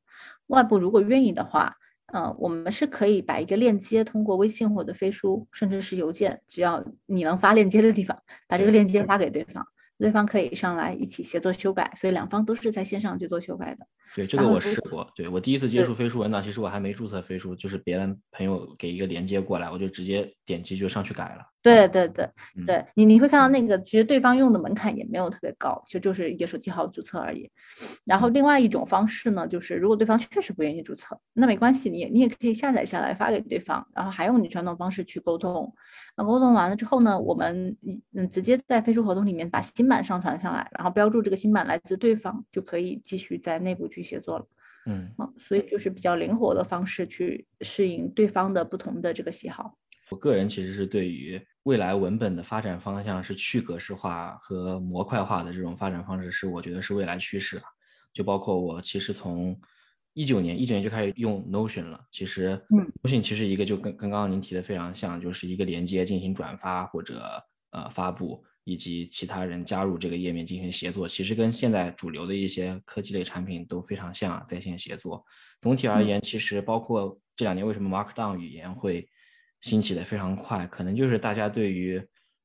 [0.48, 1.74] 外部如果愿意的话。
[2.10, 9.62] 嗯，我们是可以把一个链接通过微信或者飞书，甚至是邮件，只要你能发链接的地方，把这个链接发给对方，
[9.98, 13.86] 对方可以上来一起协作修改，所以两方都是在线上去做修改的。
[14.16, 21.42] 对这个我试过，对我第一次接触飞书文档，其实我还没注册飞书，就是别人朋友给一个连接过来，我就直接点击就上去改了。
[21.60, 22.26] 对对对
[22.64, 27.50] 对，你你会看到那个，其实对方用的门槛也没有特别高，其实就是一个手机号注册而已。
[28.06, 35.70] 然后另外一种方式呢，就是如果对方确实不愿意注册，那没关系，你也你也可以下载下来发给对方，然后还用你传统方式去沟通。
[36.16, 37.76] 那沟通完了之后呢，我们
[38.16, 44.46] 嗯直接在飞书合同里面把新版上传上来，然后标注这个新版来自对方，就可以继续在内部去协作了。
[44.86, 49.76] 嗯，所以就是比较灵活的方式去适应对方的不同的这个喜好。
[50.10, 57.60] 我个人其实是对于未来文本的发展方向是去格式化和模块化的这种发展方式，是我觉得是未来趋势。
[58.14, 59.54] 就包括我其实从
[60.14, 62.00] 一九年一九年就开始用 Notion 了。
[62.10, 62.58] 其实
[63.02, 67.22] ，Notion 其实一个就跟跟刚刚您提的非常像，就是一个连接进行转发或者
[67.72, 71.08] 呃发布，以及其他人加入这个页面进行协作。
[71.08, 75.24] 其实跟现在主流的一些科技类产品都非常像，在线协作。
[75.60, 79.08] 总体而言，其实包括这两年为什么 Markdown 语言会。
[79.60, 82.00] 兴起的非常快，可能就是大家对于，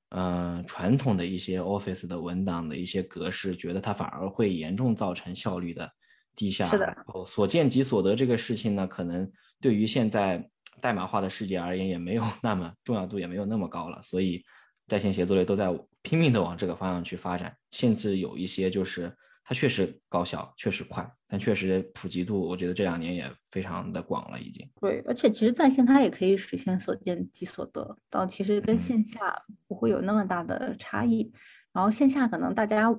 [0.10, 5.88] 嗯，传统的一些 Office 的文档的一些格式，觉得它反而会严重造成效率的
[6.36, 6.68] 低下。
[6.70, 7.06] 是的。
[7.14, 9.32] 哦，所见即所得这个事情呢，可能
[9.62, 10.44] 对于现在
[10.82, 14.02] 代码化的世界而言，也没有那么重要度，也没有那么高了。
[14.02, 14.44] 所以，
[14.88, 15.70] 在线协作类都在
[16.04, 19.12] 拼命的往这个方向去发展，甚至有一些就是。
[19.46, 24.66] 它确实高效，确实快，但确实普及度，我觉得这两年也非常的广了，已经。
[24.80, 31.30] 对，而且其实在线它也可以实现所见即所得，到其实跟线下不会有那么大的差异。
[31.74, 32.90] 然后线下可能大家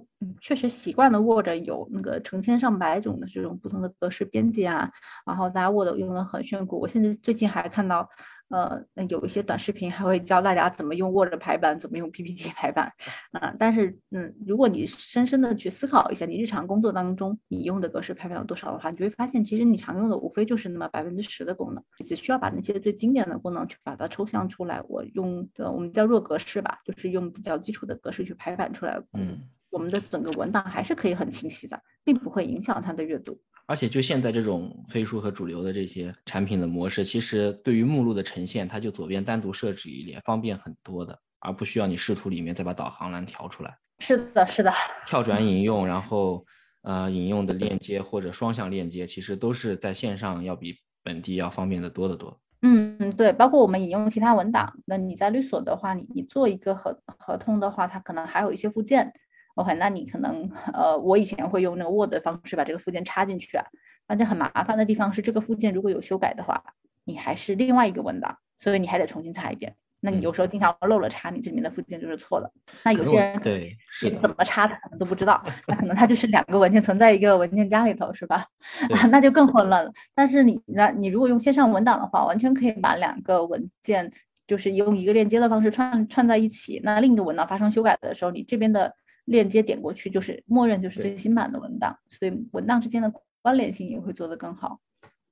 [0.40, 4.90] 确实习惯了 Word 有那个成千上百种的这种不同的格式编辑啊，
[5.26, 6.78] 然后大家 Word 用的很炫酷。
[6.80, 8.08] 我现在最近还看到。
[8.48, 12.92] 呃，那有一些短视频还会教大家怎么用 Word 排版，怎么用 PPT 排版
[13.32, 13.52] 啊。
[13.58, 24.80] 但是，嗯，如果你深深的去思考一下，你日常工作当中你用的格式排版有多少的话，你就会发现，其实你常用的无非就是那么百分之十的功能，只需要把那些最经典的功能去把它抽象出来。
[24.88, 29.40] 我用的我们叫弱格式吧，就是用比较基础的格式去排版出来，嗯，
[29.74, 33.36] 我们的整个文档还是可以很清晰的，并不会影响它的阅读。
[33.66, 43.76] 而且就现在这种飞书和主流的这些产品的模式，其实对于目录的呈现，它就左边单独设置一列，方便很多的，而不需要你视图里面再把导航栏调出来。
[43.98, 44.70] 是的，是的。
[45.06, 46.46] 跳转引用，然后
[46.82, 52.38] 呃引用的链接或者双向链接，其实都是在线上要比本地要方便的多得多。
[52.62, 59.12] 嗯，对，包括我们引用其他文档，那你在律所的话，你你做一个合合同的话，它可能还有一些附件。
[59.54, 63.64] OK，那你可能呃，我以前会用那个 Word 的方式把这个附件插进去啊，
[64.08, 66.60] 那就很麻烦的地方是这个附件如果有修改的话，
[67.04, 69.74] 你还是另外一个文档，所以你还得重新插一遍。
[70.00, 72.50] 那你有时候经常漏了插，你这里面的附件就是错的。
[72.84, 78.44] 那有些人对是怎么插的可能都不知道，那可能他就是两个文件存在一个文件夹里头，是吧？
[78.92, 79.90] 啊， 那就更混乱了。
[80.14, 84.12] 但是你那你如果用线上文档的话，完全可以把两个文件
[84.46, 86.80] 就是用一个链接的方式串串在一起。
[86.84, 88.92] 那另一个文档发生修改的时候，你这边的。
[89.24, 94.80] 链接点过去就是默认就是最新版的文档，所以文档之间的关联性也会做得更好。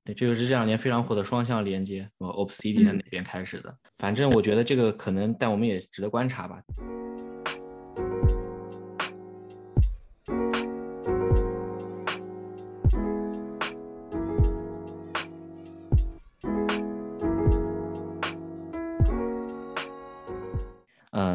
[0.05, 3.73] 对，这就是这两年非常火的双向连接，我 Obsidian 那边开始的。
[3.97, 6.61] 反正我觉得这个可能，但我们也值得观察吧。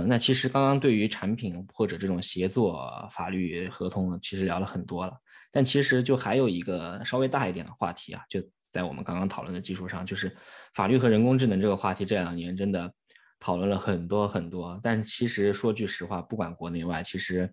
[0.08, 5.12] 那其实刚刚对于产品或者这种协作法律合同，其实聊了很多了。
[5.52, 8.42] 但其实就还有一个稍微大一点的话题啊，就
[8.72, 10.34] 在我们刚刚讨论的基础上，就是
[10.72, 12.90] 法律和人工智能这个话题，这两年真的
[13.38, 14.80] 讨论了很多很多。
[14.82, 17.52] 但其实说句实话，不管国内外，其实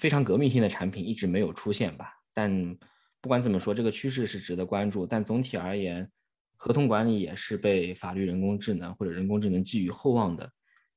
[0.00, 2.12] 非常革命性的产品一直没有出现吧。
[2.34, 2.76] 但
[3.20, 5.06] 不管怎么说，这个趋势是值得关注。
[5.06, 6.10] 但总体而言，
[6.56, 10.50] 合同管理也是被法律人工智能或者人工智能寄予厚望的。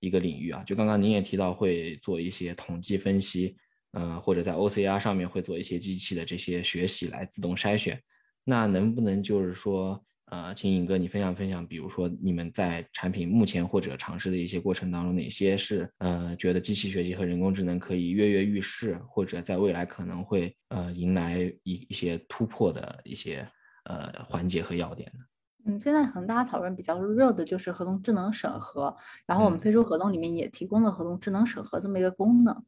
[0.06, 3.56] 一个领域啊，就刚刚您也提到会做一些统计分析，
[3.93, 7.99] 呃，或者在 OCR 上面会做一些机器的这些学习来自动筛选。
[8.43, 9.99] 那能不能就是说
[10.32, 23.47] 呃，请尹哥你分享分享，比如说你们在产品目前或者尝试的一些过程当中，哪些是呃觉得机器学习和人工智能可以跃跃欲试，或者在未来可能会呃迎来一一些突破的一些
[23.86, 25.24] 呃环节和要点呢？
[25.66, 28.95] 嗯，现在可能大家讨论比较热的就是合同智能审核，
[29.26, 32.63] 然后我们飞书合同里面也提供了合同智能审核这么一个功能。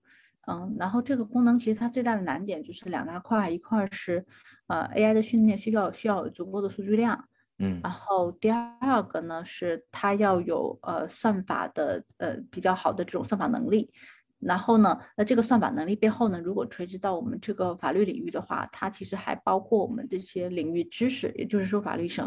[0.47, 4.25] 嗯，然后这个功能其实它最大的难点就是两大块，一块是
[4.67, 7.27] 呃 AI 的训练需要需要有足够的数据量。
[7.59, 13.91] 嗯，然后第二个呢是它要有呃算法的呃比较好的这种算法能力，
[14.39, 22.25] 然后呢，那这个算法能力背后呢，如果垂直到我们这个法律领域的话，它其实还包括我们这些领域知识，也就是说法律审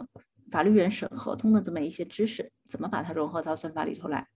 [0.51, 4.27] 法律人审合同的这么一些知识，怎么把它融合到算法里头来？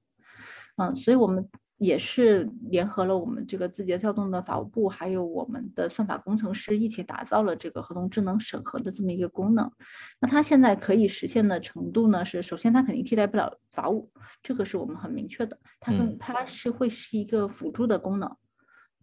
[0.77, 1.49] 嗯，所以我们。
[1.79, 9.71] 也是联合了我们这个字节跳动的法务部，还有我们的算法工程师一起打造了这个合同智能审核的这么一个功能。
[10.21, 12.25] 那它现在可以实现的程度呢？
[12.25, 14.09] 是首先它肯定替代不了法务，
[14.41, 15.59] 这个是我们很明确的。
[15.81, 18.37] 它跟它是会是一个辅助的功能。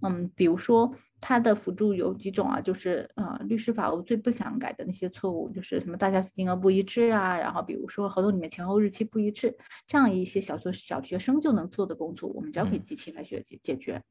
[0.02, 0.94] 嗯，比如说。
[1.24, 2.60] 它的辅助有几种啊？
[2.60, 14.02] 就是呃，律师法务最不想改的那些错误，就是什么大小金额不一致啊，然后比如说合同里面前后日期不一致，这样一些小学小学生就能做的工作，我们交给机器来解解解决。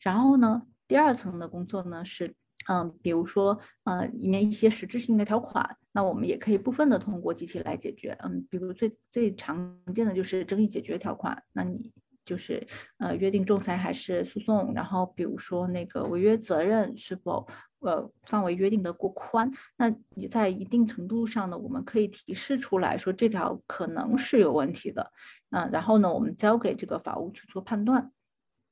[0.00, 2.34] 然后呢，第二层的工作呢是，
[2.70, 8.16] 嗯，比如说呃里面一些实质性的条款，那我们也可以部分的通过机器来解决。
[8.24, 11.92] 嗯，比如最最常见的就是争议解决条款，那你。
[12.26, 12.66] 就是
[12.98, 17.46] 呃约定仲裁还是诉讼，然后比如说那个违约责任是否
[17.78, 25.12] 呃范围约定的过宽，那你在一定程度上呢，我们可以提示出来说这条可能是有问题的，
[25.50, 28.10] 嗯，然后呢我们交给这个法务去做判断，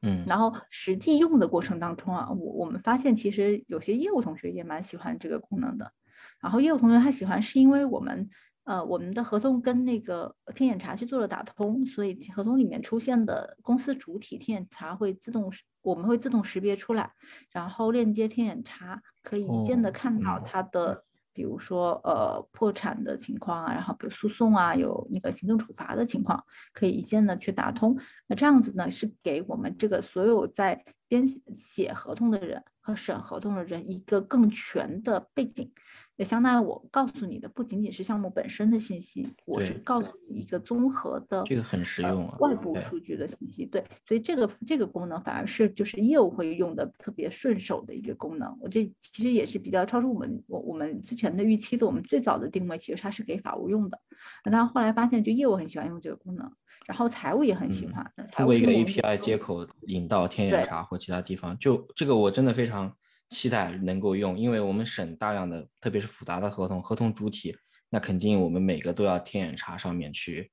[0.02, 5.92] 嗯，然后实际用的过程当中啊，我我们发现其实有些业务同学也蛮喜欢这个功能的，
[6.40, 8.28] 然后业务同学他喜欢是因为我们。
[8.64, 15.52] 呃，我们的合同跟那个天眼查去做了打通，所以合同里面出现的公司主体天眼查会自动，
[15.82, 17.12] 我们会自动识别出来，
[17.50, 21.04] 然后链接天眼查，可以一键的看到它的，
[21.34, 26.42] 比如说呃破产的情况啊，然后比如诉讼啊，有那个行政处罚的情况，
[26.72, 27.98] 可以一键的去打通。
[28.26, 35.72] 那这样子呢，是给我们这个所有在编写合同的人和审合同的人一个更全的背景。
[36.16, 43.66] 也相当于我告诉你的不仅仅是项目本身的信息，我是告诉你一个综合的，这个很实用啊，外部数据的信息。
[43.66, 48.56] 对，所以这个这个功能反而是就是业务会用的特别顺手的一个功能。
[48.60, 51.84] 我这其实也是比较超出我们我我们之前的预期的。
[51.84, 53.98] 我们最早的定位其实它是给法务用的，
[54.44, 56.52] 那后来发现就业务很喜欢用这个功能，
[56.86, 58.12] 然后财务也很喜欢。
[58.32, 62.94] 通过一个 API 接口引到天眼查或其他地方，就这个我真的非常。
[63.30, 67.56] 期待能够用，因为我们省大量的，特别是复杂的合同，合同主体，
[67.88, 70.48] 那肯定我们每个都要天眼查上面去，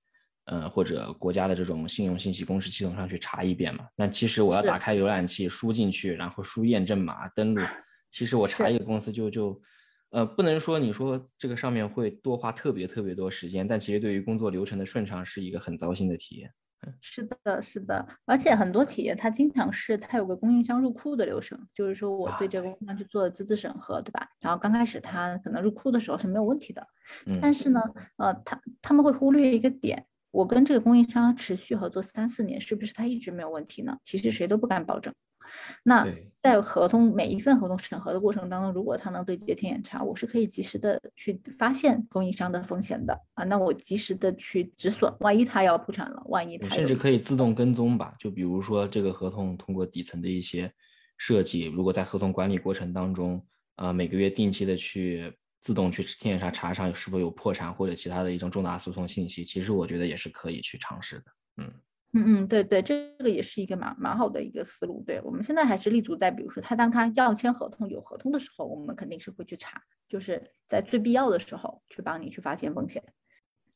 [0.45, 3.85] 呃，或者国家的这种信用信息公示系统上去查一遍嘛。
[3.95, 7.61] 那其实我要打开浏览器输进去，然后输验证码登录，
[8.09, 9.61] 其实我查一个公司就就，
[10.11, 16.53] 呃，不能说你说这个上面会多花特别特别多时间，但其实对于工作流程的顺畅是一个很糟心的体验。
[16.99, 24.27] 是的，是的，而且很多企业它经常是它有个供应商入库的流程，就是说我对这个供应商去做资质审核，对吧？
[24.39, 26.85] 然后刚开始他可能入库的时候是没有问题的，
[27.39, 27.79] 但是呢，
[28.17, 33.95] 呃，他他们会忽略一个点，我跟这个供应商持续合作三四年，是不是他一直没有问题呢？
[34.03, 35.13] 其实谁都不敢保证。
[35.83, 36.07] 那
[36.41, 43.43] 在合同每一份合同审核的过程当中，如果他能对接天眼查，我是可以及时的去发现供应商的风险的啊。
[43.43, 48.15] 那我及时的去止损，万一他要破产了，万一他甚至可以自动跟踪吧。
[48.17, 50.71] 就比如说这个合同通过底层的一些
[51.17, 53.45] 设计，如果在合同管理过程当中，
[53.75, 55.31] 呃每个月定期的去
[55.61, 61.25] 自动去天眼查查上是否有破产或者其他的一种重大诉讼信息，其实我觉得也是可以去尝试的。
[61.57, 61.71] 嗯。
[62.13, 65.01] 嗯嗯，对对，这个也是一个蛮蛮好的一个思路。
[65.07, 73.01] 对我们现在还是立足在，比如说他当他要签合同有合同的时候，我们肯定是会去查，就是在最必要的时候去帮你去发现风险。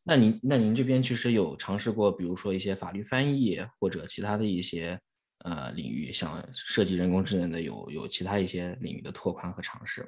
[0.03, 4.99] 那您那您这边其实有尝试过，比如说一些法律翻译或者其他的一些
[5.45, 10.05] 呃领域，像涉及人工智能的，有有其他一些领域的拓宽和尝试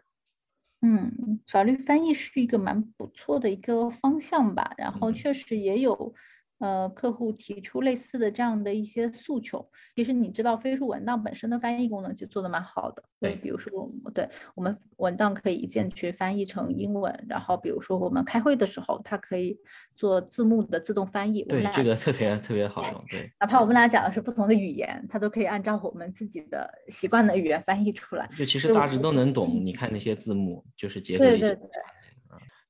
[0.82, 6.14] 嗯，法律翻译是一个蛮不错的一个方向吧，然后确实也有。
[6.60, 13.04] 呃，客户提出类似的这样的一些诉求，其实你知道飞书文档本身的翻译功能就做的蛮好的。
[13.20, 13.72] 对，比如说，
[14.14, 19.58] 对我们文档可以一键去翻译成英文，然后比如说我们开会的时候，它可以
[19.96, 21.44] 做字幕的自动翻译。
[21.44, 23.06] 对，这个特别特别好用。
[23.08, 28.28] 对，哪怕我们俩讲的是不同的语言，它都可以按照我们自己的习惯的语言翻译出来。
[28.36, 29.64] 就其实大致都能懂。
[29.64, 31.56] 你看那些字幕，就是结合一些。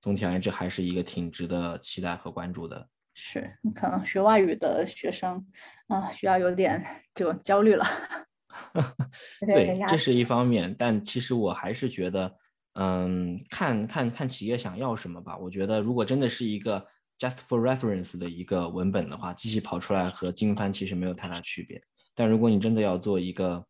[0.02, 2.88] 总体而言，这还是一个挺值得期待和关注的。
[3.20, 5.44] 是，可能学外语的学生
[5.88, 7.84] 啊，需要有点就焦虑了。
[9.42, 12.32] 对，这是一方面，但其实我还是觉得，
[12.74, 15.36] 嗯，看看看企业想要什么吧。
[15.36, 16.86] 我觉得，如果真的是一个
[17.18, 21.82] just for reference 的一个文本的话，机器跑出来和精翻其实没有太大区别。
[22.14, 23.66] 但如果你真的要做一个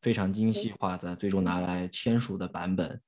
[0.00, 3.00] 非常精细化的，最终拿来签署的版本，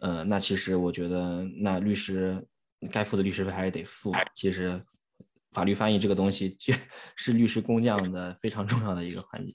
[0.00, 2.42] 呃，那其实我觉得，那律师
[2.90, 4.12] 该付的律师费还是得付。
[4.34, 4.82] 其实，
[5.52, 6.56] 法律翻译这个东西，
[7.14, 9.54] 是律师工匠的非常重要的一个环节。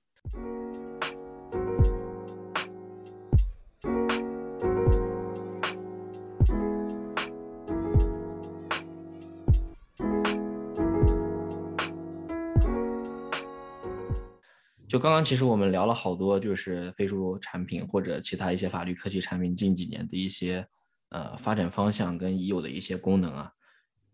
[14.88, 20.66] 就刚刚其实我们聊了好多，就是飞书产品或者其他一些法律科技产品近几年的一些
[21.10, 23.52] 呃发展方向跟已有的一些功能啊，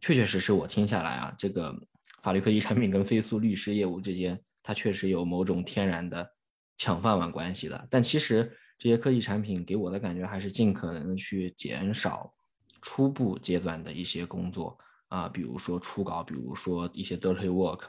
[0.04, 1.74] 确确实实我听下来啊，这个
[2.22, 6.30] 法律科技产品跟飞速律师业务之间，它确实有某种天然的
[6.76, 7.88] 抢饭碗关系的。
[7.90, 12.30] 但其实这些科技产品给我的感觉还是尽可能的去减少
[12.82, 14.78] 初步阶段的一些工作
[15.08, 17.86] 啊，比如说初稿，比如说一些 dirty work。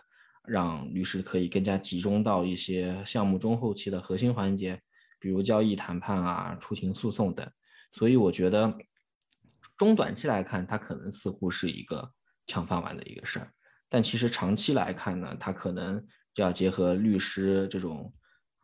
[0.47, 4.79] 让律师可以更加集中到一些项目中后期的核心环节，
[5.19, 7.51] 比如交易谈判啊、出庭诉讼等。
[7.91, 8.77] 所以我觉得
[9.77, 12.11] 中短期来看，它可能似乎是一个
[12.47, 13.51] 抢饭碗的一个事儿，
[13.89, 18.13] 但其实长期来看呢，它可能就要结合律师这种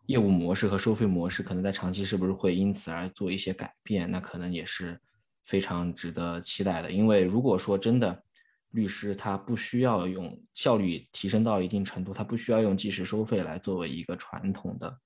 [0.06, 5.00] 业务模式和收费模式，可能在长期是不是会因此而做一些改变，那可能也是
[5.44, 6.90] 非常值得期待的。
[6.90, 8.22] 因为如果说真的，
[8.70, 14.98] 律师他不需要用效率提升到一定程度，他不需要用计时收费来作为一个传统的，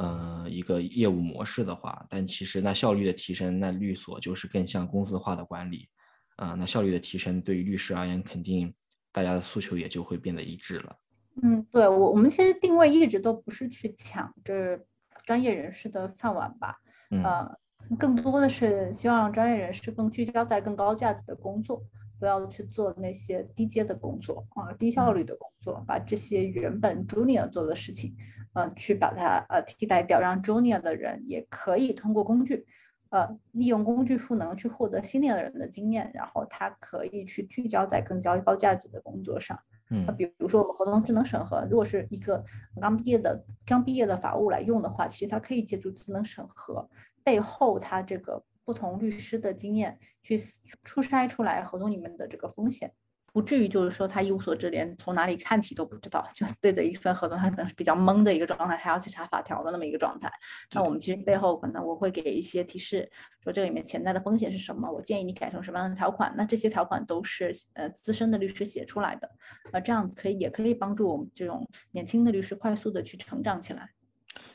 [0.00, 5.86] 呃，一个业务模式的话，但其实那效率的提升，那律所就是更像公司化的管理，
[6.36, 8.72] 啊，那效率的提升对于律师而言，肯定
[9.12, 10.96] 大家的诉求也就会变得一致了。
[11.42, 14.80] 嗯，对我我们其实定位一直都不是去抢这
[15.26, 16.76] 专业人士的饭碗吧，
[17.22, 17.46] 呃，
[17.98, 21.82] 更多的是希望让专业人士更聚焦在更高价值的工作。
[22.18, 28.14] 不要去做那些低阶的工作啊，低效率的工作，把这些原本 junior 做的事情，
[28.52, 32.66] 呃，去把它呃替代掉，让 junior 的人也可以通过工具，
[33.10, 39.58] 呃，利用工具赋能去获得 senior 的人的经验，然后他可以去聚焦在更高高价值的工作上。
[39.90, 42.44] 嗯，比如说我们合同智能审核，如果是一个
[42.80, 46.88] 刚毕业的刚毕业的法务来用的话，其实他可以借助智能审核
[47.24, 48.42] 背后他这个。
[48.62, 50.38] 不同律师的经验去
[50.84, 52.92] 初筛出来合同里面的这个风险，
[53.32, 60.30] 不至于就是说他一无所知，连从哪里看起都不知道，就对着一份合同，他可能是比较懵的一个状态，还要去查法条的那么一个状态。
[60.72, 63.10] 那我们其实背后可能我会给一些提示，
[63.42, 66.34] 说这里面潜在的风险是什么，我建议你改成什么样的条款。
[66.36, 69.30] 那这些条款都是呃资深的律师写出来的，
[69.72, 73.90] 呃，这样可以也可以帮助我们这种年轻的律师快速的去成长起来。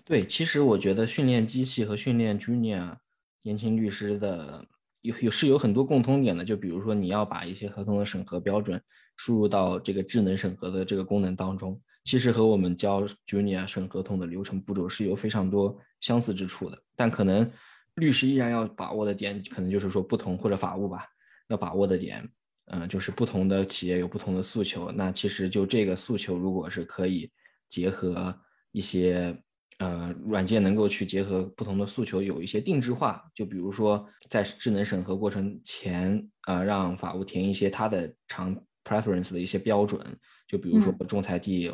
[0.03, 2.95] 对，其实我觉得训练机器和训练 junior。
[3.41, 4.65] 年轻律师的
[5.05, 8.81] 有有是有很多共通点的，就比如说你要把一些合同的审核标准
[9.17, 16.77] 输入到这个智能审核的这个功能当中，其实和我们教 Junior 审合同的流程步骤是有非常多相似之处的。
[16.95, 17.49] 但可能
[17.95, 21.05] 律师依然要把握的点，可能就是说不同或者法务吧，
[21.49, 22.27] 要把握的点，
[22.71, 24.91] 嗯，就是不同的企业有不同的诉求。
[24.91, 27.31] 那其实就这个诉求，如果是可以
[27.69, 28.37] 结合
[28.71, 29.39] 一些。
[29.79, 33.23] 呃，软件能够去结合不同的诉求，有一些定制化。
[33.33, 38.55] 就比如说，在智能审核过程前，啊，让法务填一些他的长
[38.85, 39.99] preference 的一些标准。
[40.47, 41.69] 就比如说，仲裁地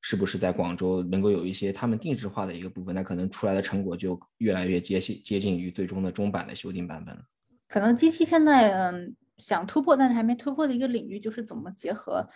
[0.00, 7.22] 是不是在广州，能够有一些他们定制化的一个部分，那可能出来的成果就越来越接近接近于最终的中版的修订版本了。
[7.68, 12.28] 可能机器现在嗯想突破，但是还没突破的一个领域，就是怎么结合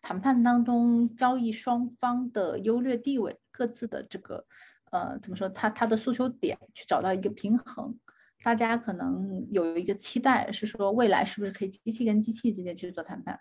[0.00, 3.36] 谈判当中交易双方的优劣地位。
[3.50, 4.44] 各自的这个，
[4.90, 5.48] 呃，怎么说？
[5.48, 7.98] 他他的诉求点去找到一个平衡。
[8.42, 13.38] 大家可能有一个期待，是说未来是不是可以机器跟机器之间去做谈判？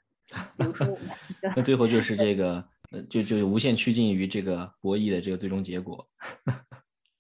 [0.58, 1.10] 比如说我们，
[1.56, 2.68] 那最后就是这个，
[3.10, 6.08] 就就无限趋近于这个博弈的这个最终结果。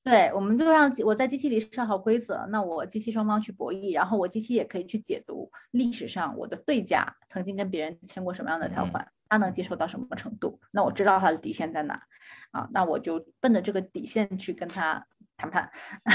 [0.09, 9.07] 对，我们就让我在机器里设好规则，那我机器双方去博弈，然后我机器也可以去解读历史上我的对家曾经跟别人签过什么样的条款。
[9.29, 10.59] 他能接受到什么程度？
[10.71, 12.01] 那我知道他的底线在哪
[12.49, 12.67] 啊？
[12.71, 15.05] 那我就奔着这个底线去跟他
[15.37, 15.69] 谈判，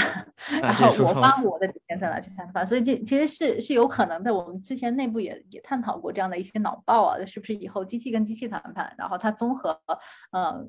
[0.61, 2.67] 然后我帮我的底线在哪去谈判。
[2.67, 4.35] 所以这其实是是有可能的。
[4.35, 9.79] 我们之前内部也也探讨过这样的一些脑爆啊，是不是以后机器跟机器谈判，然后它综合
[10.31, 10.61] 呃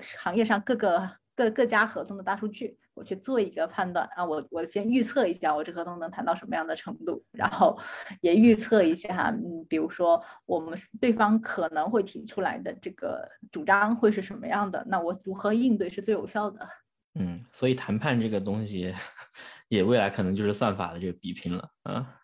[0.00, 1.19] 行业上各个。
[1.40, 7.78] 各各家合同的大数据，我去做一个判断啊，我我先预测一下我这合同能谈到什么样的程度，然后
[8.20, 16.68] 也预测一下，嗯，比如说我们对方可能会提出来的这个主张会是什么样的，那我如何应对是最有效的？
[17.14, 18.94] 嗯，所以谈判这个东西，
[19.68, 22.16] 也未来可能就是算法的这个比拼了啊。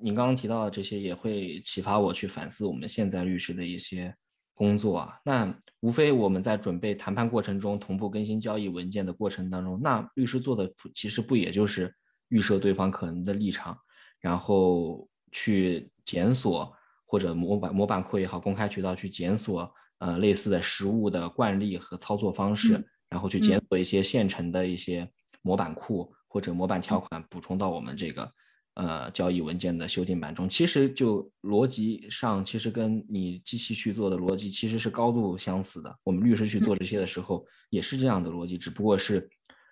[0.00, 4.14] 你刚刚提到的这些，也会启发我去反思我们现在律师的一些
[4.58, 5.18] 工作啊。
[5.24, 11.94] 那无非我们在准备谈判过程中同步更新交易文件的过程当中，那律师做的其实不也就是
[12.28, 13.78] 预设对方可能的立场，
[14.20, 16.70] 然后去检索
[17.06, 22.84] 或者模板模板库也好，公开渠道去检索呃类似的实物的惯例和操作方式。
[23.10, 28.30] 然后去检索一些现成的一些模板库或者模板条款，补充到我们这个
[28.78, 30.48] 呃交易文件的修订版中。
[30.48, 35.98] 其实就逻辑上，其实跟你机器去做的逻辑其实是高度相似的。
[36.04, 39.28] 我们律师去做这些的时候也是这样的逻辑，只不过是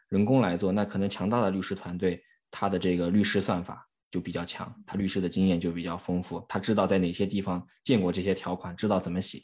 [0.09, 0.73] 人工来做。
[0.73, 9.41] 那可能强大的律师团队，他的这个律师算法就比较强，他律师的经验就比较丰富，他知道在哪些地方见过这些条款，知道怎么写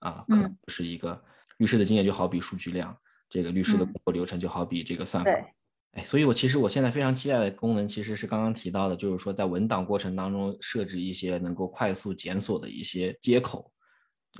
[0.00, 1.22] 啊，可能是一个
[1.58, 2.96] 律师的经验就好比数据量。
[3.28, 5.30] 这个律师的工作流程就好比这个算法，
[5.92, 13.70] 哎，所以我其实我现在非常期待的功能其实是刚刚提到的，就是说在文档过程当中设置一些能够快速检索的一些接口，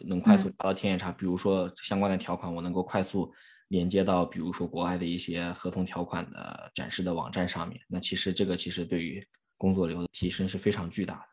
[0.07, 1.13] 能快速达到天眼查。
[1.13, 3.31] 比如说相关的条款，我能够快速
[3.69, 7.79] 连接到，比如说国外的一些合同条款的展示的网站上面。
[7.87, 9.23] 那其实这个其实对于
[9.59, 11.32] 工作流的提升是非常巨大的。